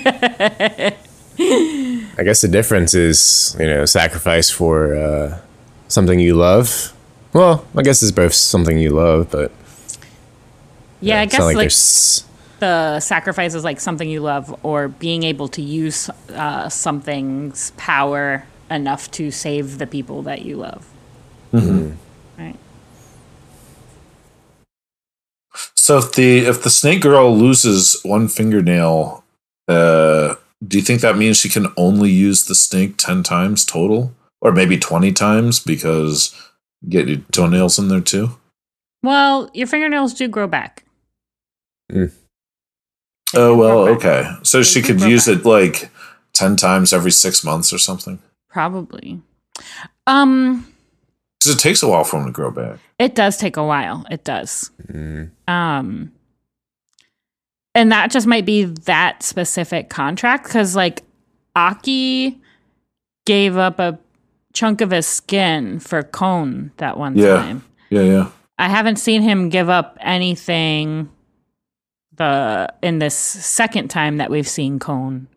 [2.18, 5.40] I guess the difference is, you know, sacrifice for uh,
[5.88, 6.94] something you love.
[7.34, 9.52] Well, I guess it's both something you love, but
[11.04, 12.26] yeah i guess not like, there's-
[12.60, 18.46] the sacrifice is like something you love or being able to use uh, something's power
[18.70, 20.86] enough to save the people that you love.
[21.52, 22.56] Right.
[25.74, 29.24] So if the if the snake girl loses one fingernail,
[29.68, 34.14] uh, do you think that means she can only use the snake ten times total,
[34.42, 36.34] or maybe twenty times because
[36.82, 38.38] you get your toenails in there too?
[39.04, 40.84] well your fingernails do grow back
[43.34, 44.06] Oh well, grow back.
[44.06, 44.30] okay.
[44.44, 45.38] So she could use back.
[45.38, 45.90] it like
[46.34, 48.20] ten times every six months or something.
[48.50, 49.22] probably
[50.08, 50.68] um
[51.40, 52.80] Because it takes a while for them to grow back.
[53.00, 54.06] It does take a while.
[54.12, 54.70] It does.
[55.48, 56.12] Um,
[57.76, 61.04] and that just might be that specific contract because, like,
[61.56, 62.40] Aki
[63.26, 63.98] gave up a
[64.54, 67.36] chunk of his skin for Kon that one Yeah.
[67.38, 67.64] time.
[67.90, 68.28] Yeah, yeah.
[68.58, 71.10] I haven't seen him give up anything
[72.18, 75.28] the in this second time that we've seen Kon.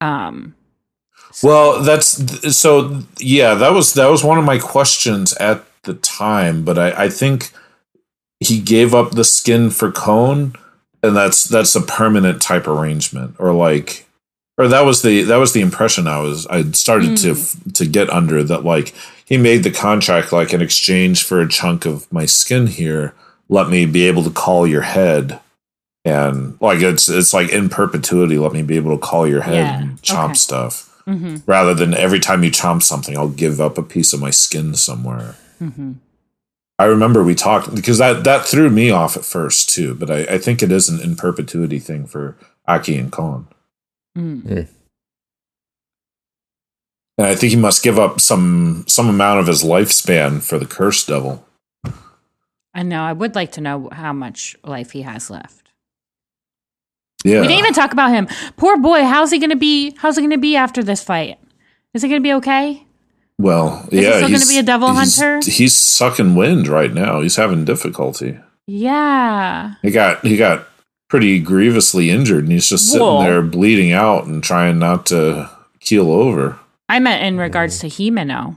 [0.00, 0.54] Um,
[1.42, 3.02] Well, that's so.
[3.18, 7.08] Yeah, that was that was one of my questions at the time, but I, I
[7.08, 7.50] think
[8.40, 10.54] he gave up the skin for Kon,
[11.02, 14.06] and that's that's a permanent type arrangement, or like,
[14.56, 17.34] or that was the that was the impression I was I started to
[17.74, 21.84] to get under that like he made the contract like in exchange for a chunk
[21.86, 23.14] of my skin here,
[23.48, 25.40] let me be able to call your head.
[26.04, 29.54] And like it's it's like in perpetuity, let me be able to call your head
[29.66, 30.34] Yeah, and chomp okay.
[30.34, 34.20] stuff mhm, rather than every time you chomp something, I'll give up a piece of
[34.20, 35.34] my skin somewhere.
[35.60, 35.96] mhm.
[36.78, 40.20] I remember we talked because that that threw me off at first too, but I,
[40.34, 42.36] I think it is an in perpetuity thing for
[42.68, 43.48] Aki and Kon.
[44.16, 44.68] Mm.
[47.18, 50.66] And I think he must give up some some amount of his lifespan for the
[50.66, 51.44] curse devil.
[52.74, 53.02] I know.
[53.02, 55.70] I would like to know how much life he has left.
[57.24, 57.40] Yeah.
[57.40, 58.28] We didn't even talk about him.
[58.56, 59.02] Poor boy.
[59.02, 59.96] How's he gonna be?
[59.98, 61.38] How's he gonna be after this fight?
[61.92, 62.84] Is he gonna be okay?
[63.38, 64.10] Well, he yeah.
[64.10, 65.50] still gonna he's- be a devil he's- hunter?
[65.50, 67.20] He's sucking wind right now.
[67.20, 68.38] He's having difficulty.
[68.66, 69.74] Yeah.
[69.82, 70.66] He got he got
[71.08, 73.22] pretty grievously injured and he's just sitting Whoa.
[73.22, 76.58] there bleeding out and trying not to keel over.
[76.88, 78.56] I meant in regards to Himeno.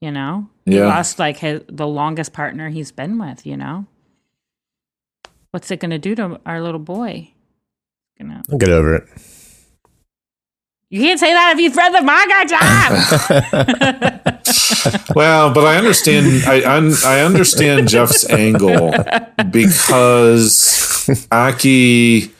[0.00, 0.86] You know, he Yeah.
[0.86, 3.44] lost like his, the longest partner he's been with.
[3.44, 3.86] You know,
[5.50, 7.32] what's it going to do to our little boy?
[8.20, 9.08] Gonna I'll get over it.
[10.90, 14.24] You can't say that if you've read the manga, John.
[15.14, 16.44] Well, but I understand.
[16.44, 18.92] I un, I understand Jeff's angle
[19.50, 22.30] because Aki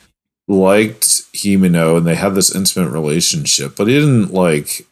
[0.47, 4.87] liked Himeno and they had this intimate relationship, but he didn't like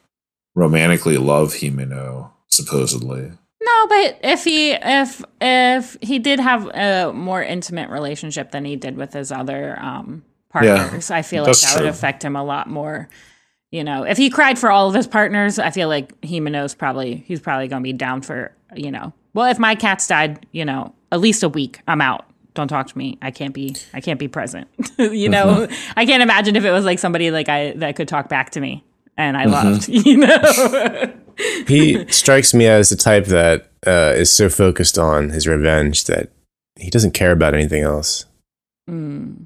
[0.55, 2.31] romantically love Himeno.
[2.49, 3.31] Supposedly,
[3.63, 8.77] no, but if he if if he did have a more intimate relationship than he
[8.77, 12.45] did with his other um, partners, I feel like that's that would affect him a
[12.45, 13.09] lot more.
[13.73, 17.25] You know, if he cried for all of his partners, I feel like Himeno's probably
[17.27, 19.13] he's probably going to be down for you know.
[19.35, 22.27] Well, if my cats died, you know, at least a week, I'm out.
[22.55, 23.19] Don't talk to me.
[23.21, 23.77] I can't be.
[23.93, 24.69] I can't be present.
[24.99, 28.29] you know, I can't imagine if it was like somebody like I that could talk
[28.29, 28.85] back to me
[29.17, 29.89] and I loved.
[30.07, 31.13] You know.
[31.69, 36.31] He strikes me as the type that uh, is so focused on his revenge that
[36.77, 38.25] he doesn't care about anything else.
[38.89, 39.45] Mm.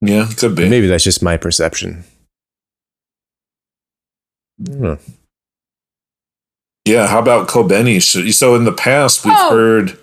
[0.00, 0.68] yeah, could be.
[0.68, 2.04] Maybe that's just my perception.
[4.68, 4.96] I.
[6.84, 8.02] Yeah, how about Kobeni?
[8.02, 9.98] Should- So in the past, we've Oh, heard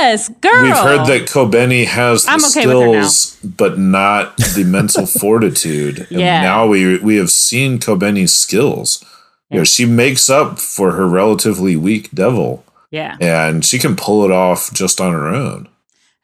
[0.00, 0.62] Yes, girl.
[0.62, 3.08] we've heard that Kobeni has the I'm okay with her now.
[3.08, 6.06] skills, but not the mental fortitude.
[6.10, 6.42] And Yeah.
[6.42, 9.04] now we we have seen Kobeni's skills.
[9.50, 13.16] You know, she makes up for her relatively weak devil, Yeah.
[13.20, 15.68] and she can pull it off just on her own.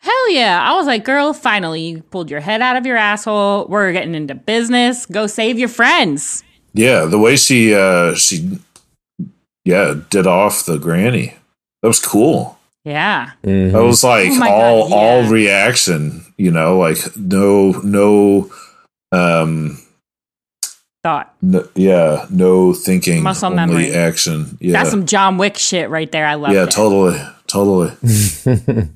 [0.01, 0.61] Hell yeah.
[0.63, 3.65] I was like, girl, finally, you pulled your head out of your asshole.
[3.71, 5.07] We're getting into business.
[5.07, 6.43] Go save your friends.
[6.75, 8.59] Yeah, the way she uh she
[9.65, 11.35] yeah did off the granny
[11.83, 12.59] that was cool.
[12.85, 13.31] Yeah.
[13.45, 13.73] Mhm.
[13.73, 18.51] That was like Oh all God, all reaction, you know, like no no
[19.13, 19.79] um
[21.05, 21.35] Thought.
[21.43, 23.93] no, yeah, no thinking, Muscle only memory.
[23.95, 24.57] action.
[24.61, 24.73] Yeah.
[24.73, 26.27] That's some John Wick shit right there.
[26.27, 26.65] I love yeah, it.
[26.65, 27.21] Yeah, totally.
[27.47, 27.93] Totally.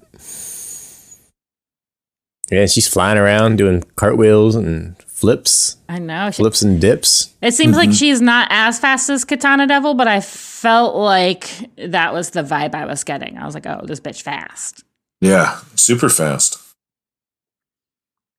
[2.50, 6.30] yeah, she's flying around doing cartwheels and flips, I know.
[6.30, 7.34] She, flips and dips.
[7.42, 7.90] it seems Mm-hmm.
[7.90, 12.42] like she's not as fast as Katana Devil, but I felt like that was the
[12.42, 13.36] vibe I was getting.
[13.36, 14.84] I was like, oh, this bitch fast.
[15.20, 16.58] Yeah, super fast.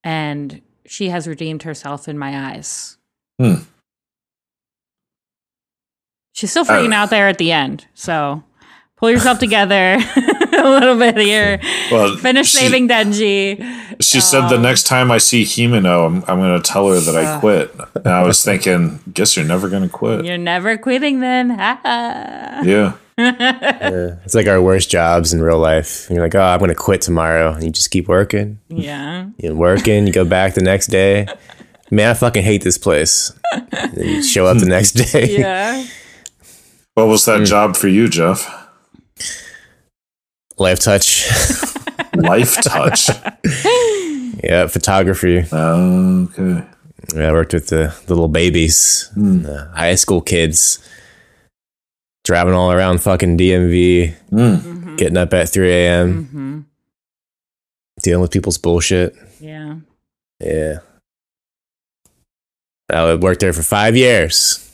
[0.04, 2.98] And she has redeemed herself in my eyes.
[3.40, 3.56] Hmm.
[6.34, 7.86] She's still freaking Uh, out there at the end.
[7.94, 8.44] So
[9.00, 11.60] pull yourself together a little bit here.
[11.92, 13.86] Well, Finish she- saving Denji.
[14.02, 17.00] She said the um, next time I see Himeno, I'm, I'm going to tell her
[17.00, 17.76] that I quit.
[17.96, 20.24] And I was thinking, guess you're never going to quit.
[20.24, 21.50] You're never quitting then.
[21.50, 22.62] Ha ha.
[22.64, 22.94] Yeah.
[23.18, 24.16] Yeah.
[24.24, 26.08] It's like our worst jobs in real life.
[26.10, 27.52] You're like, oh, I'm going to quit tomorrow.
[27.52, 28.60] And you just keep working.
[28.70, 29.28] yeah.
[29.38, 31.28] You're working, you go back the next day.
[31.92, 33.34] Man, I fucking hate this place.
[33.52, 35.40] And then you show up the next day.
[35.40, 35.86] Yeah.
[36.94, 37.46] What was that mm.
[37.46, 38.69] job for you, Jeff?
[40.60, 41.26] Lifetouch.
[42.14, 43.10] Lifetouch.
[44.44, 45.40] yeah, photography.
[45.52, 46.66] okay.
[47.16, 50.80] Yeah, I worked with the, the little babies, the high school kids,
[52.24, 54.98] driving all around fucking DMV, Mm.
[54.98, 56.60] getting up at 3 a.m., hmm
[58.02, 59.14] dealing with people's bullshit.
[59.42, 59.76] Yeah.
[60.40, 60.78] Yeah.
[62.90, 64.69] I worked there for five years.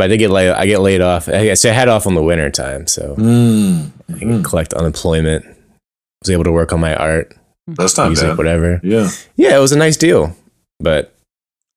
[0.00, 0.50] But I did get laid.
[0.52, 1.28] I get laid off.
[1.28, 3.90] I, so I had off on the winter time, so Mm.
[4.14, 5.44] I can collect unemployment.
[6.22, 7.34] Was able to work on my art,
[7.66, 8.38] That's not music, bad.
[8.38, 8.80] whatever.
[8.82, 9.10] Yeah.
[9.36, 10.34] Yeah, it was a nice deal.
[10.78, 11.14] But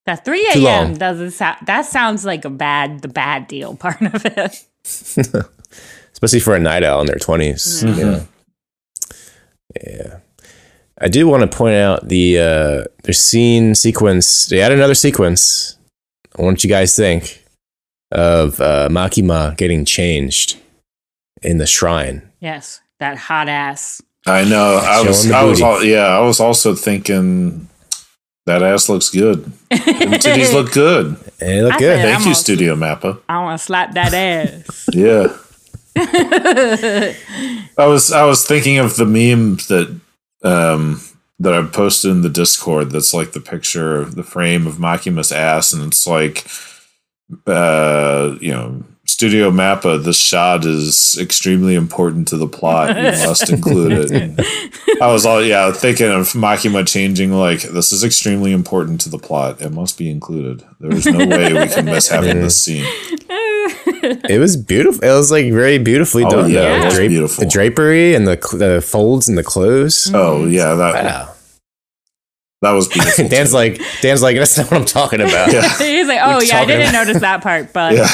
[0.05, 0.93] That three a.m.
[0.95, 4.63] doesn't sound, that sounds like a bad, the bad deal part of it.
[6.13, 8.27] especially for a night owl in their 20s, you know.
[9.85, 10.19] Yeah.
[11.01, 14.45] I do want to point out the uh their scene sequence.
[14.45, 15.77] They had another sequence.
[16.35, 17.42] What don't you guys think
[18.13, 20.57] of uh, Makima getting changed
[21.41, 22.21] in the shrine?
[22.39, 22.79] Yes.
[22.99, 24.01] That hot ass.
[24.25, 24.77] I know.
[24.77, 27.67] I Showing was, I was, all, yeah, I was also thinking
[28.45, 29.43] that ass looks good.
[29.69, 29.75] The
[30.23, 31.17] titties look good.
[31.41, 31.97] And it looked I good.
[31.97, 33.19] said- Thank you, almost- Studio Mappa.
[33.27, 34.89] I want to slap that ass.
[34.93, 35.35] Yeah.
[37.77, 39.99] I was I was thinking of the meme that
[40.43, 41.01] um
[41.39, 45.31] that I posted in the Discord that's like the picture of the frame of Makima's
[45.31, 46.45] ass and it's like
[47.47, 52.95] uh you know Studio Mappa, this shot is extremely important to the plot.
[52.95, 54.11] You must include it.
[54.11, 54.39] And
[55.01, 59.19] I was all yeah, thinking of Makima changing like this is extremely important to the
[59.19, 59.61] plot.
[59.61, 60.63] It must be included.
[60.79, 62.85] There's no way we can miss having this scene.
[64.29, 65.03] It was beautiful.
[65.03, 66.49] It was like very beautifully Oh, done.
[66.51, 67.43] yeah, it the, was beautiful.
[67.43, 70.09] the drapery and the cl- the folds and the clothes.
[70.13, 71.32] Oh yeah, that Wow.
[72.63, 73.27] That was beautiful.
[73.29, 73.55] Dan's too.
[73.55, 75.51] like Dan's like that's not what I'm talking about.
[75.53, 75.61] yeah.
[75.77, 78.07] He's like, oh, We're yeah, I didn't about- notice that part, but Yeah.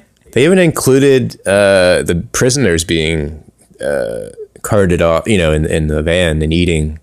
[0.32, 3.42] They even included uh, the prisoners being
[3.80, 4.28] uh,
[4.62, 7.00] carted off, you know, in, in the van and eating.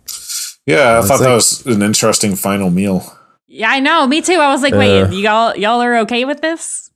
[0.65, 3.03] Yeah, I thought that was an interesting final meal.
[3.47, 4.07] Yeah, I know.
[4.07, 4.36] Me too.
[4.39, 5.09] I was like, wait, Uh.
[5.09, 6.86] y'all y'all are okay with this?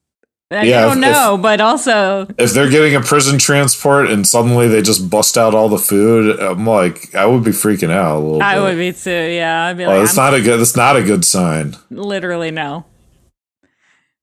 [0.52, 4.28] Like, Yeah, I don't if- know, but also If they're getting a prison transport and
[4.28, 8.18] suddenly they just bust out all the food, I'm like, I would be freaking out
[8.18, 8.62] a little I bit.
[8.64, 9.10] would be too.
[9.32, 10.60] Yeah, I'd be Well, like, it's I'm not a good.
[10.60, 11.78] That's not a good sign.
[11.90, 12.84] literally no,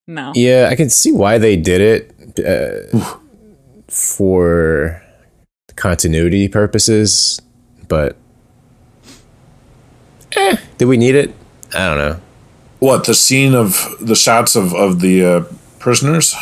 [0.06, 0.32] no.
[0.34, 3.14] Yeah, I can see why they did it uh,
[3.88, 5.02] for
[5.76, 7.40] continuity purposes,
[7.88, 8.16] but
[10.36, 11.34] eh, did we need it?
[11.74, 12.20] I don't know.
[12.80, 15.44] What the scene of the shots of of the uh,
[15.78, 16.34] prisoners?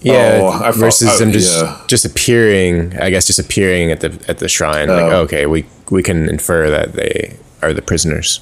[0.00, 1.80] Yeah, Oh, I versus uh, them just yeah.
[1.88, 2.96] just appearing.
[2.98, 4.88] I guess just appearing at the at the shrine.
[4.88, 5.22] Like, Oh.
[5.22, 8.40] okay, we we can infer that they are the prisoners.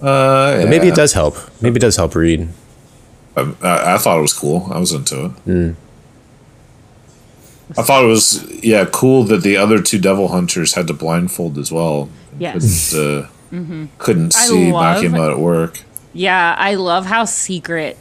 [0.00, 1.36] Uh, But maybe it does help.
[1.60, 2.48] Maybe it does help read.
[3.36, 4.68] I, I thought it was cool.
[4.70, 5.30] I was into it.
[5.44, 5.70] Hmm.
[7.76, 11.58] I thought it was yeah cool that the other two devil hunters had to blindfold
[11.58, 12.08] as well.
[12.38, 12.90] Yes.
[12.92, 15.80] Couldn't, uh, couldn't see love- Makima at work.
[16.14, 17.98] Yeah, I love how secret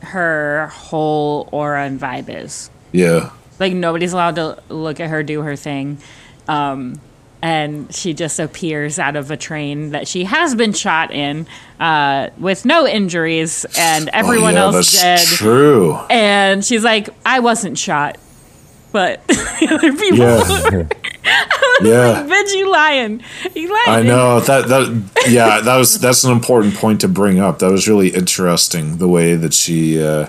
[0.00, 2.70] her whole aura and vibe is.
[2.92, 3.30] Yeah.
[3.58, 5.98] Like nobody's allowed to look at her do her thing.
[6.48, 7.00] Um,
[7.42, 11.46] and she just appears out of a train that she has been shot in
[11.78, 15.36] uh, with no injuries, and everyone oh, yeah, else that's dead.
[15.38, 15.94] True.
[16.10, 18.18] And she's like, "I wasn't shot,
[18.92, 20.88] but the other people." Yeah.
[21.82, 22.26] yeah.
[22.28, 23.22] Bitch, you lying?
[23.54, 23.88] You lying?
[23.88, 27.58] I know that that yeah that was that's an important point to bring up.
[27.58, 30.26] That was really interesting the way that she uh,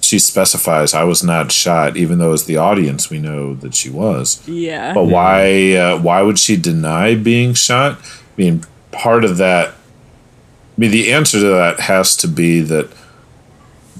[0.00, 3.90] she specifies I was not shot, even though as the audience we know that she
[3.90, 4.46] was.
[4.46, 4.94] Yeah.
[4.94, 7.98] But why uh, why would she deny being shot?
[7.98, 9.70] I mean, part of that.
[9.70, 12.90] I mean, the answer to that has to be that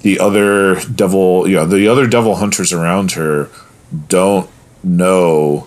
[0.02, 3.48] the other devil, you know, the other devil hunters around her
[4.08, 4.50] don't
[4.82, 5.66] know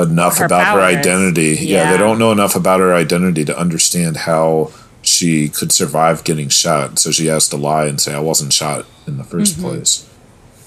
[0.00, 1.56] enough Her about her identity.
[1.60, 1.84] Yeah.
[1.84, 1.92] Yeah.
[1.92, 4.70] they don't know enough about her identity to understand how
[5.02, 6.98] she could survive getting shot.
[6.98, 9.62] So she has to lie and say, "I wasn't shot in the 1st Mm-hmm.
[9.62, 10.06] place."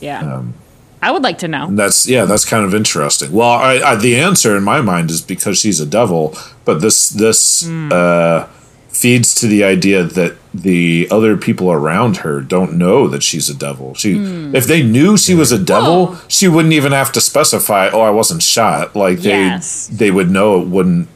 [0.01, 0.19] yeah.
[0.37, 0.53] um,
[1.01, 1.67] I would like to know.
[1.69, 3.31] That's yeah, that's kind of interesting.
[3.33, 6.33] Well, I, I, the answer in my mind is because she's a devil,
[6.65, 8.47] but this this uh,
[8.93, 13.55] feeds to the idea that the other people around her don't know that she's a
[13.55, 13.93] devil.
[13.95, 14.13] She,
[14.53, 16.25] if they knew she was a devil, Oh.
[16.27, 17.89] she wouldn't even have to specify.
[17.91, 18.95] Oh, I wasn't shot.
[18.95, 19.87] Like they Yes.
[19.91, 21.07] they would know it wouldn't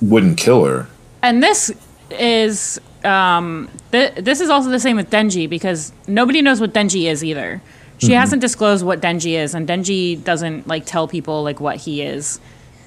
[0.00, 0.88] wouldn't kill her.
[1.22, 1.70] And this
[2.10, 7.10] is um th- this is also the same with Denji because nobody knows what Denji
[7.10, 7.60] is either.
[7.98, 8.14] She Mm-hmm.
[8.20, 12.40] hasn't disclosed what Denji is and Denji doesn't like tell people like what he is.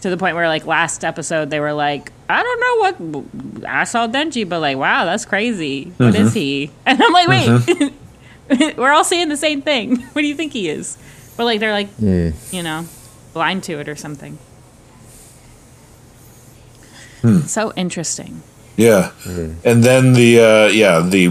[0.04, 2.76] To the point where like last episode they were like, I don't know
[3.20, 5.93] what I saw Denji, but like, wow, that's crazy.
[5.97, 6.28] What Mm-hmm.
[6.28, 6.72] is he?
[6.86, 10.01] And I'm like, wait, we're all saying the same thing.
[10.14, 10.97] What do you think he is?
[11.38, 12.86] But like they're like, you know,
[13.34, 14.38] blind to it or something.
[17.22, 17.39] Hmm.
[17.47, 18.43] So interesting.
[18.76, 19.12] Yeah,
[19.64, 21.30] and then the uh, yeah the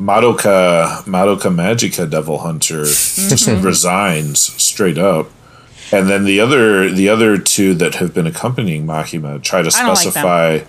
[0.00, 5.26] Madoka Madoka Magica Devil Hunter just resigns straight up,
[5.92, 9.86] and then the other the other two that have been accompanying Makima try to don't
[9.88, 10.60] like specify.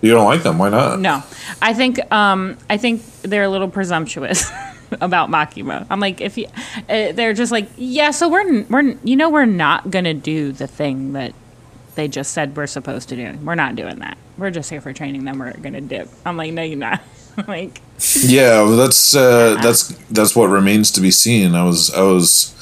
[0.00, 0.58] you don't like them?
[0.58, 1.00] Why not?
[1.00, 1.22] No,
[1.60, 4.50] I think um, I think they're a little presumptuous
[5.00, 5.86] about Makima.
[5.90, 6.46] I'm like, if you,
[6.88, 10.66] uh, they're just like, yeah, so we're we're you know we're not gonna do the
[10.66, 11.34] thing that
[11.94, 13.38] they just said we're supposed to do.
[13.44, 14.16] We're not doing that.
[14.38, 15.24] We're just here for training.
[15.24, 16.08] Then we're gonna dip.
[16.24, 17.02] I'm like, no, you're not.
[17.48, 17.80] like,
[18.20, 21.54] Yeah, well, that's uh, that's that's what remains to be seen.
[21.54, 22.54] I was I was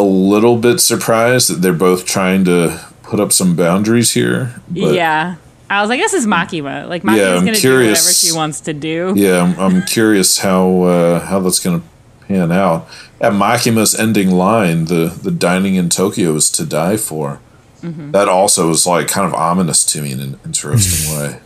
[0.00, 4.60] a little bit surprised that they're both trying to put up some boundaries here.
[4.68, 5.36] But yeah.
[5.68, 6.88] I was like, this is Makima.
[6.88, 8.02] Like Makima's Yeah, I'm gonna do curious.
[8.02, 9.12] whatever she wants to do.
[9.16, 11.86] Yeah, I'm, I'm curious how uh, how that's going to
[12.26, 12.88] pan out.
[13.20, 17.40] At Makima's ending line, the the dining in Tokyo is to die for.
[17.82, 18.10] Mm-hmm.
[18.10, 21.40] That also was like kind of ominous to me in an interesting way.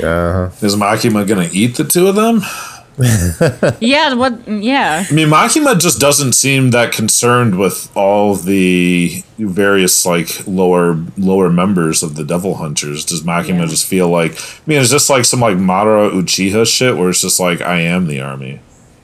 [0.00, 0.50] Uh-huh.
[0.64, 2.42] Is Makima going to eat the two of them?
[3.80, 4.14] Yeah.
[4.14, 4.46] What?
[4.48, 5.04] Yeah.
[5.08, 11.50] I mean, Makima just doesn't seem that concerned with all the various like lower lower
[11.50, 13.04] members of the Devil Hunters.
[13.04, 13.66] Does Makima Yeah.
[13.66, 14.32] just feel like?
[14.32, 17.80] I mean, is this like some like Madara Uchiha shit, where it's just like I
[17.80, 18.60] am the army,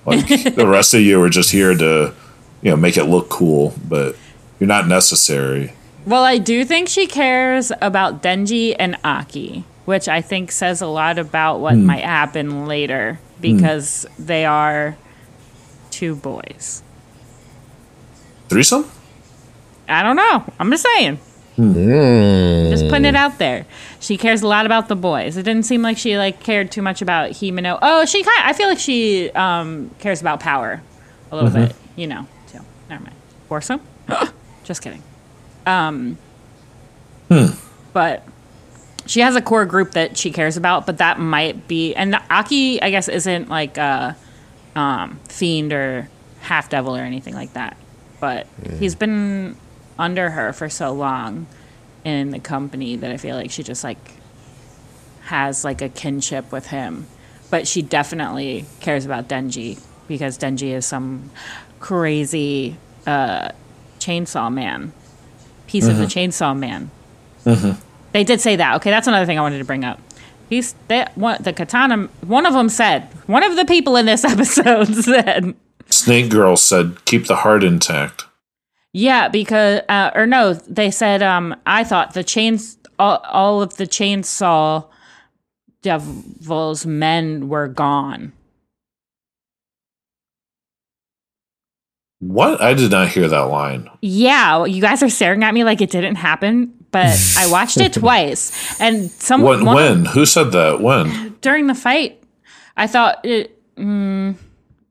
[0.07, 2.15] like the rest of you are just here to,
[2.63, 4.17] you know, make it look cool, but
[4.59, 5.73] you're not necessary.
[6.07, 10.87] Well, I do think she cares about Denji and Aki, which I think says a
[10.87, 11.87] lot about what hmm.
[11.87, 14.97] might happen later because they are
[15.91, 16.83] two boys.
[18.49, 18.91] Threesome?
[19.89, 20.45] I don't know.
[20.59, 21.19] I'm just saying.
[21.57, 22.71] Mm.
[22.71, 23.67] Just putting it out there.
[23.99, 25.37] She cares a lot about the boys.
[25.37, 27.79] It didn't seem like she like cared too much about Himeno.
[27.83, 28.43] Oh, she kind.
[28.45, 30.81] I feel like she um, cares about power
[31.33, 31.75] a little bit.
[31.97, 32.27] You know.
[32.47, 33.17] So never mind.
[33.49, 33.81] Foursome.
[34.65, 35.03] Just kidding.
[35.67, 36.17] Um.
[37.93, 38.25] But
[39.09, 42.83] she has a core group that she cares about, but that might be and Aki,
[42.83, 44.15] I guess, isn't like a
[44.77, 46.09] um, fiend or
[46.43, 47.77] half devil or anything like that.
[48.21, 48.47] But
[48.79, 49.57] he's been
[49.99, 51.47] under her for so long
[52.05, 54.13] in the company that I feel like she just like
[55.23, 57.07] has like a kinship with him.
[57.51, 61.31] But she definitely cares about Denji because Denji is some
[61.81, 63.53] crazy uh,
[64.01, 64.93] chainsaw man,
[65.67, 66.91] piece of the chainsaw man.
[68.13, 68.77] They did say that.
[68.77, 70.01] Okay, that's another thing I wanted to bring up.
[70.49, 72.09] He's they, one, the katana.
[72.23, 73.03] One of them said.
[73.27, 75.55] One of the people in this episode said.
[75.91, 78.25] Snake Girl said, "Keep the heart intact."
[78.93, 83.77] Yeah, because uh, or no, they said um I thought the chains all, all of
[83.77, 84.87] the chainsaw
[85.83, 88.33] devil's men were gone.
[92.21, 92.61] What?
[92.61, 93.89] I did not hear that line.
[94.03, 97.07] Yeah, you guys are staring at me like it didn't happen, but
[97.39, 99.65] I watched it twice and some When?
[99.65, 100.05] one- When?
[100.07, 100.81] Who said that?
[100.81, 101.37] When?
[101.41, 102.23] during the fight,
[102.77, 103.55] I thought it.
[103.77, 104.35] Mm,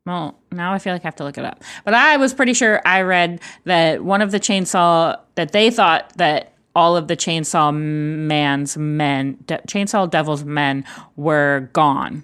[0.05, 1.61] well, now I feel like I have to look it up.
[1.83, 6.13] But I was pretty sure I read that one of the chainsaw that they thought
[6.17, 10.85] that all of the chainsaw man's men, de- chainsaw devil's men,
[11.17, 12.23] were gone,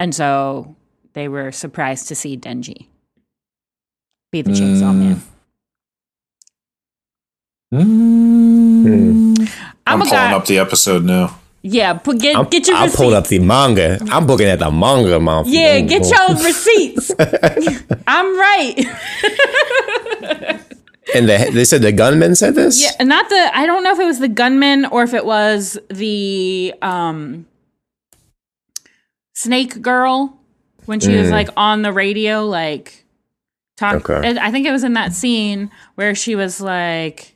[0.00, 0.74] and so
[1.12, 2.86] they were surprised to see Denji
[4.32, 5.22] be the chainsaw man.
[7.72, 9.34] I'm,
[9.86, 10.32] I'm, pulling guy.
[10.32, 11.38] up the episode now.
[11.62, 12.96] yeah, put, get I'm, get your I receipt.
[12.96, 13.98] pulled up the manga.
[14.10, 15.44] I'm looking at the manga, man.
[15.46, 17.10] Yeah, get your receipts.
[18.06, 18.78] I'm right.
[21.14, 22.82] And the, they said the gunman said this.
[22.82, 23.50] Yeah, not the.
[23.56, 27.46] I don't know if it was the gunman or if it was the um,
[29.34, 30.38] snake girl
[30.86, 33.04] when she was like on the radio, like
[33.76, 34.08] talk.
[34.08, 34.36] Okay.
[34.38, 37.35] I think it was in that scene where she was like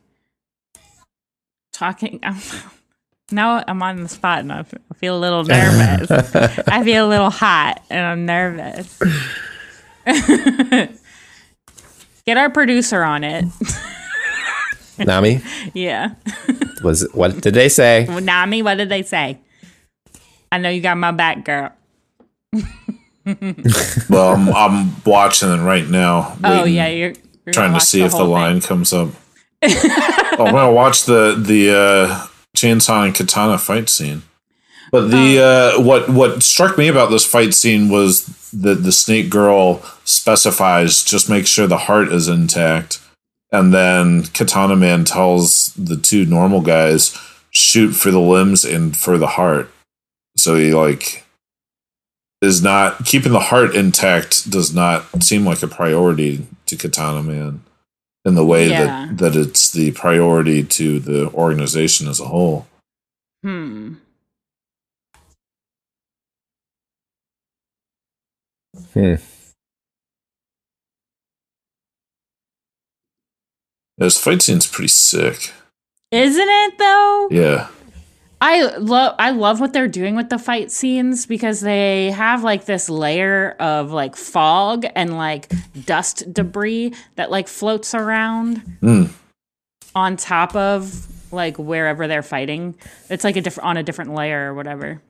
[1.81, 2.21] talking.
[2.23, 2.37] I'm,
[3.33, 4.65] now I'm on the spot and I
[4.97, 6.11] feel a little nervous.
[6.69, 8.99] I feel a little hot and I'm nervous.
[12.27, 13.47] Get our producer on it.
[14.99, 15.41] Nami
[15.73, 16.15] yeah.
[16.85, 18.07] was what did they say?
[18.07, 19.39] Nami, what did they say?
[20.53, 21.73] I know you got my back, girl.
[24.11, 26.37] Well, I'm, I'm watching it right now.
[26.45, 27.15] Oh yeah, you're,
[27.47, 28.35] you're trying to watch see if the whole thing.
[28.35, 29.11] line comes up.
[29.63, 34.23] Oh, I'm gonna watch the the uh, chainsaw and katana fight scene.
[34.91, 35.79] But the Oh.
[35.79, 41.05] uh, what what struck me about this fight scene was that the snake girl specifies
[41.05, 43.01] just make sure the heart is intact,
[43.53, 47.17] and then Katana Man tells the two normal guys
[47.51, 49.71] shoot for the limbs and for the heart.
[50.37, 51.25] So he like
[52.43, 57.63] is not keeping the heart intact does not seem like a priority to Katana Man
[58.25, 58.85] in the way Yeah.
[59.07, 62.67] that that it's the priority to the organization as a whole.
[63.43, 63.95] Hmm.
[68.95, 69.15] Hmm.
[73.99, 75.53] This fight scene's pretty sick.
[76.11, 77.29] Isn't it though?
[77.31, 77.69] Yeah.
[78.43, 82.65] I love I love what they're doing with the fight scenes because they have like
[82.65, 85.53] this layer of like fog and like
[85.85, 89.11] dust debris that like floats around Mm.
[89.95, 92.75] on top of like wherever they're fighting.
[93.11, 95.03] It's like a different on a different layer or whatever.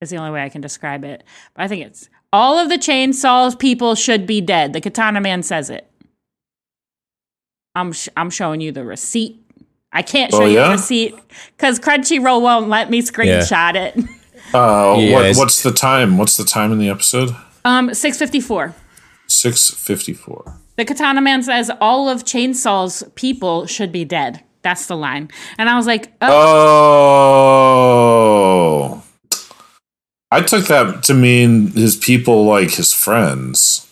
[0.00, 1.24] Is the only way I can describe it.
[1.54, 4.72] But I think it's all of the chainsaws people should be dead.
[4.72, 5.90] The Katana Man says it.
[7.74, 9.39] I'm sh- I'm showing you the receipt.
[9.92, 10.66] I can't show Oh, you yeah?
[10.66, 11.14] the receipt
[11.56, 13.96] because Crunchyroll won't let me screenshot it.
[14.52, 16.18] Uh, Yeah, what, what's the time?
[16.18, 17.30] What's the time in the episode?
[17.64, 18.74] Um, six fifty four.
[19.28, 20.56] Six fifty four.
[20.76, 24.42] The Katana Man says all of Chainsaw's people should be dead.
[24.62, 26.30] That's the line, and I was like, oh,
[28.92, 29.02] Oh,
[30.32, 33.86] I took that to mean his people, like his friends.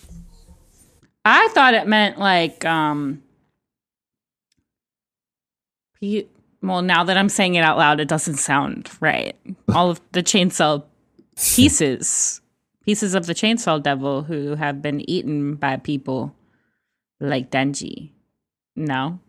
[1.25, 3.23] I thought it meant like um.
[6.01, 6.29] He,
[6.63, 9.37] well, now that I'm saying it out loud, it doesn't sound right.
[9.75, 10.85] All of the chainsaw
[11.37, 12.41] pieces,
[12.85, 16.35] pieces of the chainsaw devil who have been eaten by people
[17.21, 18.11] like Denji.
[18.77, 19.21] No.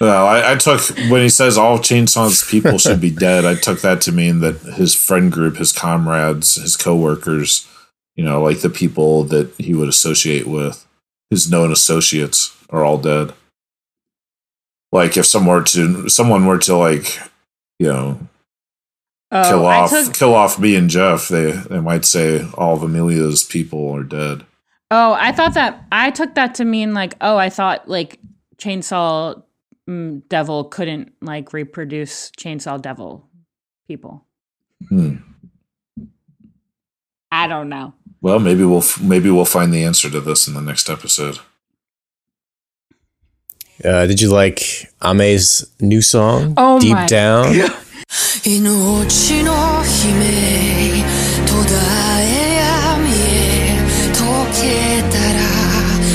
[0.00, 0.80] No, I, I took
[1.10, 3.44] when he says all Chainsaw's people should be dead.
[3.44, 7.66] I took that to mean that his friend group, his comrades, his coworkers,
[8.14, 10.86] you know, like the people that he would associate with,
[11.30, 13.32] his known associates, are all dead.
[14.92, 17.18] Like if someone were to someone were to like,
[17.78, 18.20] you know,
[19.30, 22.74] Oh, kill I off took, kill off me and Jeff, they they might say all
[22.74, 24.46] of Amelia's people are dead.
[24.90, 28.18] oh, I thought that I took that to mean like, oh, I thought like
[28.56, 29.42] Chainsaw
[29.86, 33.28] mm, Devil couldn't like reproduce Chainsaw Devil
[33.86, 34.24] people.
[34.88, 35.16] Hmm.
[37.30, 37.92] I don't know.
[38.22, 41.40] Well, maybe we'll maybe we'll find the answer to this in the next episode.
[43.84, 46.54] Uh, did you like Aimer's new song?
[46.56, 47.54] Oh Deep my Down.
[47.54, 47.68] Yeah.
[48.44, 49.84] 命の悲
[50.16, 51.04] 鳴
[51.46, 53.76] 途絶え闇へ
[54.14, 54.18] 溶
[54.54, 55.38] けたら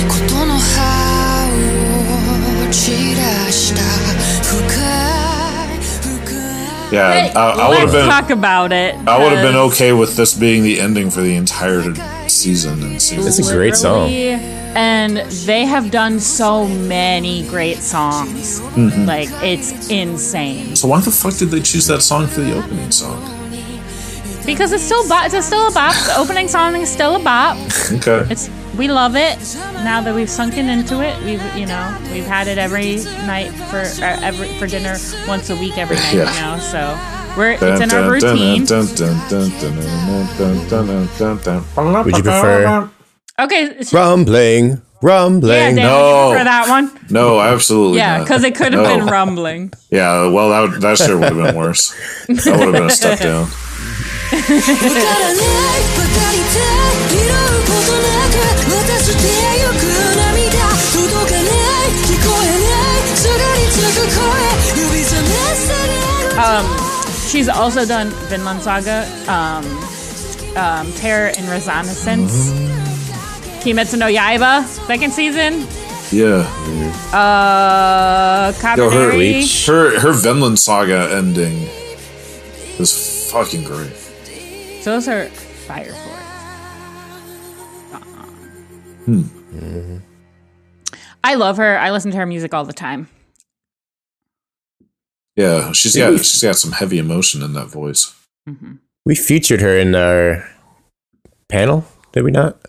[0.08, 1.46] ことの葉
[2.66, 3.80] を散らした
[4.42, 4.56] 深
[5.72, 6.34] い深
[6.90, 8.08] い Yeah, I, I would have been.
[8.08, 8.96] talk about it.
[9.08, 11.82] I would have been okay with this being the ending for the entire
[12.28, 13.26] season and season.
[13.28, 14.08] It's a great song.
[14.10, 18.60] literally and they have done so many great songs.
[18.60, 19.04] Mm-hmm.
[19.06, 22.90] Like it's insane So why the fuck did they choose that song for the opening
[22.90, 23.22] song?
[24.46, 25.32] because it's still bop.
[25.32, 25.94] It's still a bop.
[26.04, 27.56] The opening song is still a bop.
[27.92, 28.26] Okay.
[28.30, 29.38] It's we love it.
[29.84, 32.96] Now that we've sunken into it, we've you know we've had it every
[33.26, 34.96] night for uh, every for dinner
[35.26, 36.14] once a week every night.
[36.14, 36.34] Yeah.
[36.34, 38.66] You know, so we're it's in our routine.
[42.04, 42.90] Would you prefer-
[43.36, 43.82] Okay.
[43.92, 45.76] Rumbling, rumbling.
[45.76, 46.34] Yeah, no.
[46.38, 46.90] for that one.
[47.10, 47.98] No, absolutely.
[47.98, 48.96] Yeah, because it could have no.
[48.96, 49.72] been rumbling.
[49.90, 51.90] Yeah, well, that, that sure would have been worse.
[52.28, 53.48] That would have been a step down.
[66.38, 66.66] um,
[67.28, 69.64] she's also done Vinland Saga, um,
[70.56, 72.04] um, Terror in Resonance.
[72.04, 72.73] Mm-hmm.
[73.64, 75.66] Kimetsu no Yaiba, second season,
[76.12, 76.44] Yeah.
[77.16, 79.66] uh, Yo, her, Kabaneri.
[79.66, 81.66] her, her Vinland Saga ending
[82.78, 83.92] is fucking great.
[84.82, 85.26] So those are
[85.66, 86.10] fire for
[89.10, 90.00] it.
[91.22, 91.78] I love her.
[91.78, 93.08] I listen to her music all the time.
[95.36, 98.14] Yeah, she's got she's got some heavy emotion in that voice.
[99.06, 100.48] We featured her in our
[101.48, 102.60] panel, did we not?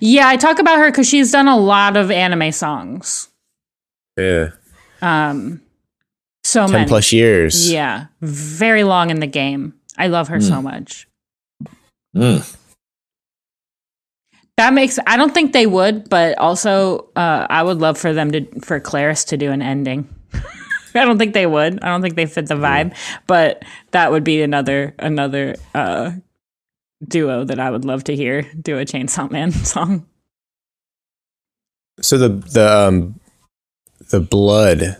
[0.00, 3.28] Yeah, I talk about her because she's done a lot of anime songs.
[4.16, 4.50] Yeah.
[5.02, 5.60] Um,
[6.44, 6.88] so 10 many.
[6.88, 7.70] plus years.
[7.70, 9.74] Yeah, very long in the game.
[9.96, 11.08] I love her so much.
[12.16, 12.56] Mm.
[14.56, 18.30] That makes I don't think they would, but also uh, I would love for them
[18.32, 20.08] to for Claris to do an ending.
[20.94, 21.82] I don't think they would.
[21.82, 22.96] I don't think they fit the vibe,
[23.26, 26.12] but that would be another another uh,
[27.08, 30.06] duo that I would love to hear do a Chainsaw Man song.
[32.00, 33.20] So the the um
[34.10, 34.96] the blood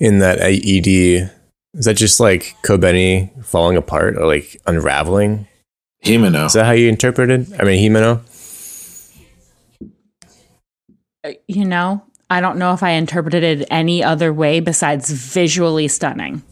[0.00, 1.30] in that AED
[1.74, 5.46] is that just like Kobeni falling apart or like unraveling?
[6.04, 6.46] Himeno.
[6.46, 7.48] Is that how you interpret it?
[7.60, 8.20] I mean, Himeno.
[11.24, 15.88] Uh, You know, I don't know if I interpreted it any other way besides visually
[15.88, 16.42] stunning.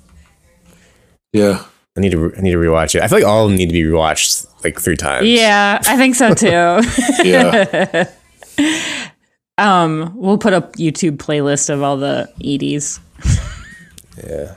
[1.32, 1.64] Yeah.
[1.97, 3.03] I need to re- I need to rewatch it.
[3.03, 5.26] I feel like all of them need to be rewatched like three times.
[5.26, 6.80] Yeah, I think so too.
[7.24, 8.11] Yeah.
[9.59, 13.01] um, we'll put a YouTube playlist of all the EDs.
[14.18, 14.55] yeah,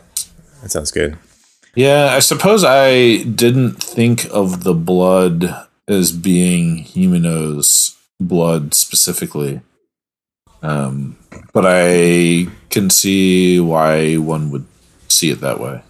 [0.62, 1.18] that sounds good.
[1.76, 9.62] Yeah, I suppose I didn't think of the blood as being Himeno's blood specifically.
[10.62, 11.18] Um,
[11.54, 14.66] but I can see why one would
[15.08, 15.82] see it that way.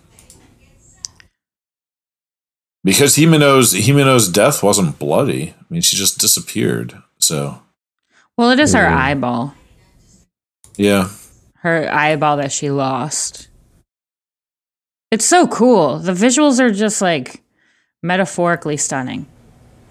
[2.83, 5.49] Because Himeno's Himeno's death wasn't bloody.
[5.59, 7.01] I mean, she just disappeared.
[7.17, 7.61] So,
[8.37, 9.53] Well, it is her eyeball.
[10.77, 11.09] yeah.
[11.61, 13.49] her eyeball that she lost.
[15.11, 15.99] It's so cool.
[15.99, 17.41] The visuals are just like
[18.01, 19.25] metaphorically stunning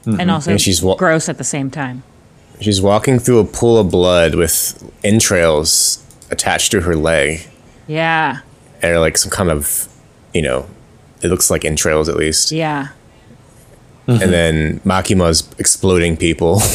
[0.07, 0.31] and mm-hmm.
[0.31, 2.03] also And she's wa- gross at the same time.
[2.61, 7.47] She's walking through a pool of blood with entrails attached to her leg,
[7.87, 8.39] Yeah.
[8.83, 9.89] or like some kind of,
[10.33, 10.67] you know,
[11.23, 12.53] it looks like entrails at least.
[12.53, 12.89] Yeah.
[14.07, 16.61] And then Makima's exploding people.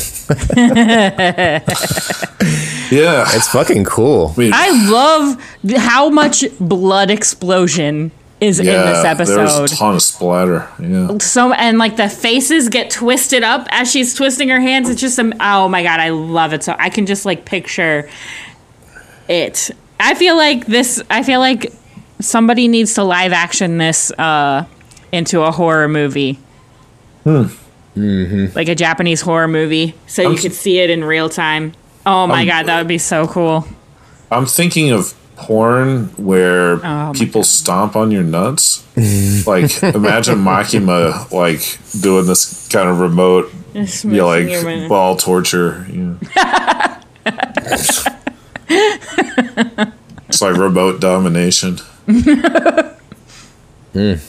[2.91, 3.26] Yeah.
[3.30, 4.34] it's fucking cool.
[4.38, 9.72] I love how much blood explosion is in this yeah, There was episode.
[9.72, 10.68] a ton of splatter.
[10.80, 11.18] Yeah.
[11.20, 14.89] so and like the faces get twisted up as she's twisting her hands.
[14.89, 16.64] It's just um, oh my god, I love it.
[16.64, 18.10] So I can just like picture
[19.28, 19.72] it.
[20.00, 21.02] I feel like this.
[21.10, 21.72] I feel like
[22.24, 24.66] somebody needs to live action this uh,
[25.12, 26.40] into a horror movie.
[27.26, 31.74] Like a Japanese horror movie, so you I'm- could see it in real time.
[32.06, 33.66] Oh my Um, god, that would be so cool.
[34.32, 38.84] I'm thinking of porn where Oh, my people stomp on your nuts.
[39.48, 41.62] like imagine Makima like
[42.02, 45.86] doing this kind of remote, you know, like ball torture.
[45.90, 46.18] You know.
[48.68, 51.78] it's like remote domination.
[53.95, 54.20] I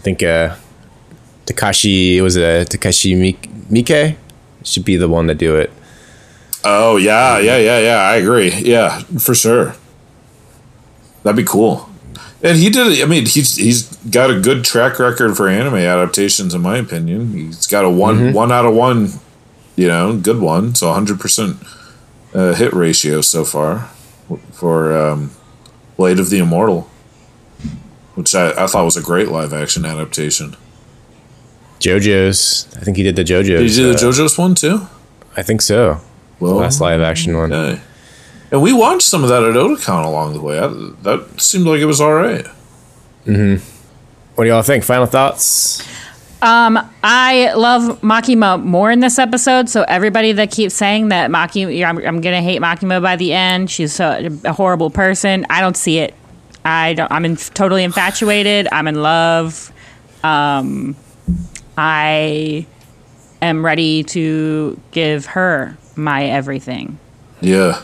[0.00, 0.56] think uh,
[1.46, 4.16] Takashi was a Takashi Mik- Miike
[4.64, 5.70] should be the one to do it.
[6.64, 7.96] Oh yeah, yeah, yeah, yeah.
[7.98, 8.50] I agree.
[8.52, 9.74] Yeah, for sure.
[11.22, 11.88] That'd be cool.
[12.42, 13.00] And he did.
[13.00, 17.32] I mean, he's he's got a good track record for anime adaptations, in my opinion.
[17.32, 19.10] He's got a one one out of one,
[19.76, 20.74] you know, good one.
[20.74, 21.56] So hundred percent
[22.34, 23.90] uh, hit ratio so far
[24.52, 25.30] for um,
[26.02, 26.90] Blade of the Immortal,
[28.16, 30.56] which I, I thought was a great live action adaptation.
[31.78, 32.66] JoJo's.
[32.76, 33.46] I think he did the JoJo's.
[33.46, 34.88] Did you do the uh, JoJo's one too?
[35.36, 36.00] I think so.
[36.40, 37.52] Well, Last live action one.
[37.52, 37.80] Okay.
[38.50, 40.58] And we watched some of that at Otakon along the way.
[40.58, 40.66] I,
[41.02, 42.48] that seemed like it was all right.
[43.24, 44.82] What do y'all think?
[44.82, 45.86] Final thoughts?
[46.42, 49.68] I love Makima more in this episode.
[49.68, 53.70] So everybody that keeps saying that Maki, I'm, I'm gonna hate Makima by the end.
[53.70, 55.46] She's so, a horrible person.
[55.50, 56.14] I don't see it.
[56.64, 57.10] I don't.
[57.10, 58.68] I'm in, totally infatuated.
[58.70, 59.72] I'm in love.
[60.22, 60.96] Um,
[61.76, 62.66] I
[63.40, 66.98] am ready to give her my everything.
[67.40, 67.82] Yeah.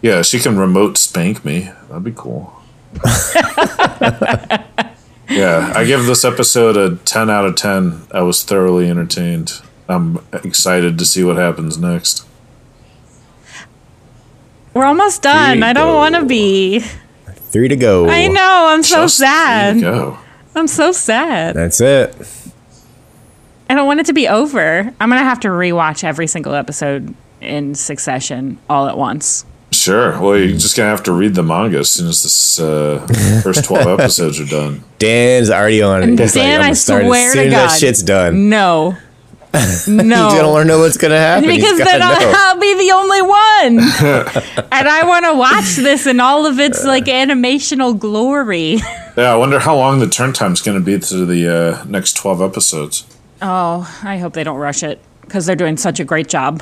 [0.00, 1.70] Yeah, she can remote spank me.
[1.88, 2.52] That'd be cool.
[5.34, 8.06] yeah, I give this episode a 10 out of 10.
[8.12, 9.60] I was thoroughly entertained.
[9.88, 12.26] I'm excited to see what happens next.
[14.72, 15.62] We're almost done.
[15.62, 16.80] I don't want to be.
[16.80, 18.08] Three to go.
[18.08, 18.66] I know.
[18.70, 19.76] I'm so Just there sad.
[19.76, 20.18] you go.
[20.56, 21.54] I'm so sad.
[21.54, 22.16] That's it.
[23.70, 24.92] I don't want it to be over.
[25.00, 29.44] I'm gonna have to rewatch every single episode in succession all at once.
[29.74, 30.18] Sure.
[30.20, 33.06] Well, you're just going to have to read the manga as soon as this uh,
[33.42, 34.82] first 12 episodes are done.
[34.98, 36.18] Dan's already on it.
[36.18, 37.78] He's Dan, like, I'm I gonna start swear as to soon as that God.
[37.78, 38.48] shit's done.
[38.48, 38.96] No.
[39.86, 40.50] No, you don't No.
[40.50, 41.48] want to know what's gonna happen.
[41.48, 42.16] Because then I'll.
[42.34, 44.64] I'll be the only one.
[44.72, 48.78] and I want to watch this in all of its like animational glory.
[49.16, 51.48] Yeah, I wonder how long the turn time's going to be to the
[51.80, 53.06] uh, next 12 episodes.
[53.40, 56.60] Oh, I hope they don't rush it because they're doing such a great job.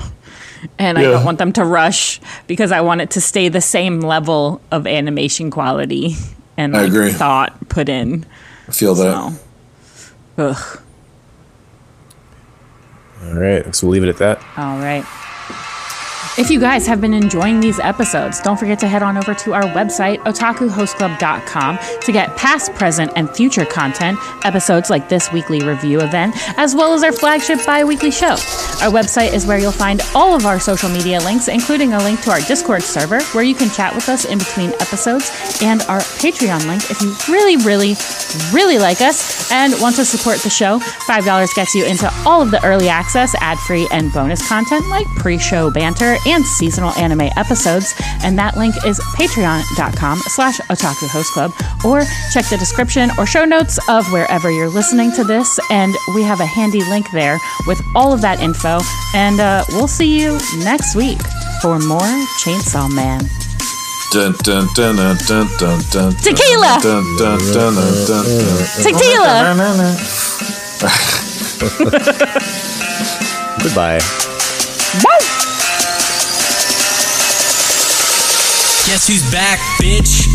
[0.78, 4.00] And I don't want them to rush because I want it to stay the same
[4.00, 6.14] level of animation quality
[6.56, 7.12] and I like, agree.
[7.12, 8.24] thought put in.
[8.68, 9.32] I feel that.
[9.32, 10.80] So, ugh.
[13.24, 14.38] All right, so we'll leave it at that.
[14.56, 15.04] All right.
[16.38, 19.52] If you guys have been enjoying these episodes, don't forget to head on over to
[19.52, 26.00] our website, otakuhostclub.com, to get past, present, and future content, episodes like this weekly review
[26.00, 28.30] event, as well as our flagship bi weekly show.
[28.80, 32.22] Our website is where you'll find all of our social media links, including a link
[32.22, 36.00] to our Discord server, where you can chat with us in between episodes, and our
[36.00, 37.94] Patreon link if you really, really,
[38.54, 40.78] really like us and want to support the show.
[40.78, 45.70] $5 gets you into all of the early access, ad-free, and bonus content like pre-show
[45.70, 47.94] banter and seasonal anime episodes.
[48.22, 51.52] And that link is patreon.com slash otaku host club
[51.84, 52.02] or
[52.32, 55.58] check the description or show notes of wherever you're listening to this.
[55.70, 58.80] And we have a handy link there with all of that info.
[59.14, 61.20] And uh, we'll see you next week
[61.60, 62.00] for more
[62.42, 63.20] Chainsaw Man.
[64.12, 66.78] Dun, dun, dun, dun, dun, dun, dun, Tequila!
[68.82, 69.54] Tequila!
[73.62, 74.00] Goodbye.
[78.92, 80.31] Guess who's back, bitch?